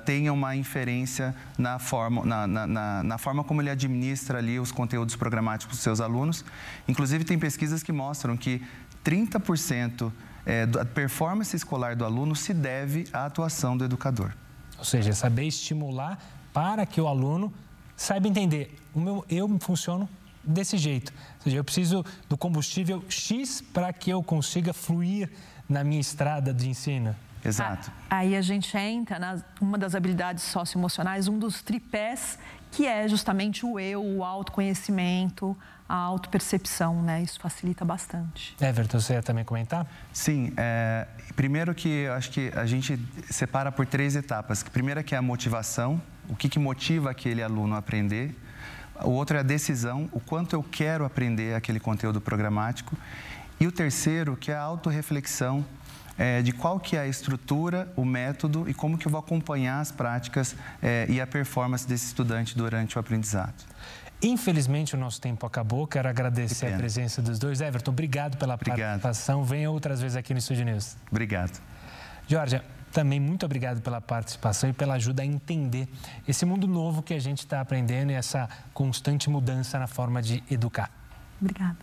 tenha 0.06 0.34
uma 0.34 0.56
inferência 0.56 1.34
na 1.58 1.80
forma, 1.80 2.26
na, 2.26 2.46
na, 2.46 2.68
na, 2.68 3.04
na, 3.04 3.18
forma 3.18 3.44
como 3.44 3.62
ele 3.62 3.70
administra 3.70 4.40
ali 4.40 4.60
os 4.60 4.72
conteúdos 4.72 5.16
programáticos 5.16 5.78
dos 5.78 5.84
seus 5.84 6.02
alunos. 6.02 6.44
Inclusive 6.88 7.24
tem 7.24 7.40
pesquisas 7.40 7.82
que 7.82 7.94
mostram 7.94 8.36
que 8.36 8.62
30% 9.06 10.12
é, 10.48 10.64
a 10.80 10.86
performance 10.86 11.54
escolar 11.54 11.94
do 11.94 12.06
aluno 12.06 12.34
se 12.34 12.54
deve 12.54 13.06
à 13.12 13.26
atuação 13.26 13.76
do 13.76 13.84
educador. 13.84 14.32
Ou 14.80 14.86
seja, 14.86 15.12
saber 15.12 15.44
estimular 15.44 16.18
para 16.54 16.86
que 16.86 17.02
o 17.02 17.08
aluno 17.08 17.54
saiba 17.98 18.30
entender. 18.30 18.74
O 18.96 19.02
meu, 19.02 19.26
eu 19.30 19.50
funciono 19.60 20.08
desse 20.42 20.78
jeito. 20.78 21.12
Ou 21.40 21.44
seja, 21.44 21.58
eu 21.58 21.64
preciso 21.66 22.06
do 22.30 22.38
combustível 22.38 23.04
X 23.10 23.60
para 23.60 23.92
que 23.92 24.10
eu 24.10 24.24
consiga 24.24 24.72
fluir 24.72 25.30
na 25.68 25.84
minha 25.84 26.00
estrada 26.00 26.54
de 26.54 26.70
ensino. 26.70 27.14
Exato. 27.44 27.92
Aí 28.10 28.34
a 28.34 28.42
gente 28.42 28.76
entra 28.78 29.20
na 29.20 29.42
uma 29.60 29.78
das 29.78 29.96
habilidades 29.96 30.46
socioemocionais, 30.46 31.28
um 31.28 31.38
dos 31.38 31.62
tripés, 31.62 32.40
que 32.72 32.86
é 32.86 33.06
justamente 33.08 33.66
o 33.66 33.78
eu, 33.78 34.02
o 34.02 34.24
autoconhecimento, 34.24 35.58
a 35.88 35.96
autopercepção, 35.96 37.02
né? 37.02 37.22
Isso 37.22 37.40
facilita 37.40 37.86
bastante. 37.86 38.56
Everton, 38.60 39.00
você 39.00 39.14
ia 39.14 39.24
também 39.24 39.44
comentar? 39.44 39.88
Sim. 40.12 40.52
É, 40.58 41.08
primeiro 41.36 41.74
que 41.74 41.88
eu 41.88 42.14
acho 42.14 42.30
que 42.32 42.52
a 42.56 42.66
gente 42.66 43.00
separa 43.30 43.72
por 43.72 43.86
três 43.86 44.16
etapas. 44.16 44.64
Primeiro 44.64 45.04
que 45.04 45.16
é 45.16 45.18
a 45.18 45.22
motivação, 45.22 46.02
o 46.28 46.36
que, 46.36 46.50
que 46.50 46.60
motiva 46.60 47.12
aquele 47.12 47.42
aluno 47.42 47.76
a 47.76 47.78
aprender. 47.78 48.36
O 49.04 49.12
outro 49.12 49.38
é 49.38 49.42
a 49.42 49.44
decisão, 49.44 50.10
o 50.12 50.20
quanto 50.20 50.56
eu 50.56 50.64
quero 50.64 51.06
aprender 51.06 51.56
aquele 51.56 51.80
conteúdo 51.80 52.20
programático. 52.20 52.98
E 53.60 53.66
o 53.66 53.72
terceiro, 53.72 54.36
que 54.36 54.52
é 54.52 54.56
a 54.56 54.62
autorreflexão, 54.62 55.66
é, 56.18 56.42
de 56.42 56.52
qual 56.52 56.80
que 56.80 56.98
é 56.98 57.02
a 57.02 57.08
estrutura, 57.08 57.92
o 57.96 58.04
método 58.04 58.68
e 58.68 58.74
como 58.74 58.98
que 58.98 59.08
eu 59.08 59.12
vou 59.12 59.20
acompanhar 59.20 59.80
as 59.80 59.92
práticas 59.92 60.56
é, 60.82 61.06
e 61.10 61.22
a 61.22 61.28
performance 61.28 61.88
desse 61.88 62.08
estudante 62.08 62.58
durante 62.58 62.98
o 62.98 63.00
aprendizado. 63.00 63.54
Infelizmente, 64.22 64.96
o 64.96 64.98
nosso 64.98 65.22
tempo 65.22 65.46
acabou. 65.46 65.86
Quero 65.86 66.10
agradecer 66.10 66.74
a 66.74 66.78
presença 66.78 67.22
dos 67.22 67.38
dois. 67.38 67.62
Everton, 67.62 67.92
obrigado 67.92 68.38
pela 68.38 68.56
obrigado. 68.56 69.02
participação. 69.02 69.44
Venha 69.44 69.70
outras 69.70 70.02
vezes 70.02 70.18
aqui 70.18 70.34
no 70.34 70.40
Estúdio 70.40 70.66
News. 70.66 70.98
Obrigado. 71.12 71.62
Georgia, 72.28 72.64
também 72.92 73.20
muito 73.20 73.46
obrigado 73.46 73.82
pela 73.82 74.02
participação 74.02 74.70
e 74.70 74.74
pela 74.74 74.96
ajuda 74.96 75.22
a 75.22 75.26
entender 75.26 75.88
esse 76.28 76.46
mundo 76.46 76.68
novo 76.68 77.04
que 77.04 77.14
a 77.14 77.20
gente 77.20 77.40
está 77.40 77.62
aprendendo 77.62 78.12
e 78.12 78.16
essa 78.16 78.50
constante 78.74 79.30
mudança 79.30 79.78
na 79.78 79.88
forma 79.88 80.22
de 80.22 80.44
educar. 80.50 80.90
Obrigada. 81.40 81.78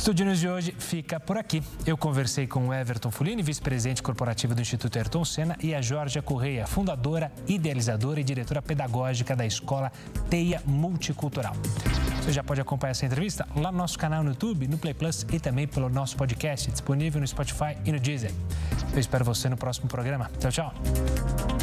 Estúdio 0.00 0.24
News 0.24 0.40
de 0.40 0.48
hoje 0.48 0.74
fica 0.78 1.20
por 1.20 1.36
aqui. 1.36 1.62
Eu 1.84 1.94
conversei 1.94 2.46
com 2.46 2.68
o 2.68 2.72
Everton 2.72 3.10
Fulini, 3.10 3.42
vice-presidente 3.42 4.02
corporativo 4.02 4.54
do 4.54 4.62
Instituto 4.62 4.96
Ayrton 4.96 5.22
Senna, 5.26 5.54
e 5.62 5.74
a 5.74 5.82
Georgia 5.82 6.22
Correia, 6.22 6.66
fundadora, 6.66 7.30
idealizadora 7.46 8.18
e 8.18 8.24
diretora 8.24 8.62
pedagógica 8.62 9.36
da 9.36 9.44
Escola 9.44 9.92
Teia 10.30 10.62
Multicultural. 10.64 11.52
Você 12.22 12.32
já 12.32 12.42
pode 12.42 12.62
acompanhar 12.62 12.92
essa 12.92 13.04
entrevista 13.04 13.46
lá 13.54 13.70
no 13.70 13.76
nosso 13.76 13.98
canal 13.98 14.24
no 14.24 14.30
YouTube, 14.30 14.66
no 14.68 14.78
Play 14.78 14.94
Plus 14.94 15.26
e 15.30 15.38
também 15.38 15.68
pelo 15.68 15.90
nosso 15.90 16.16
podcast 16.16 16.70
disponível 16.70 17.20
no 17.20 17.26
Spotify 17.26 17.76
e 17.84 17.92
no 17.92 18.00
Deezer. 18.00 18.32
Eu 18.94 18.98
espero 18.98 19.22
você 19.22 19.50
no 19.50 19.56
próximo 19.58 19.86
programa. 19.86 20.30
Tchau, 20.38 20.50
tchau. 20.50 21.59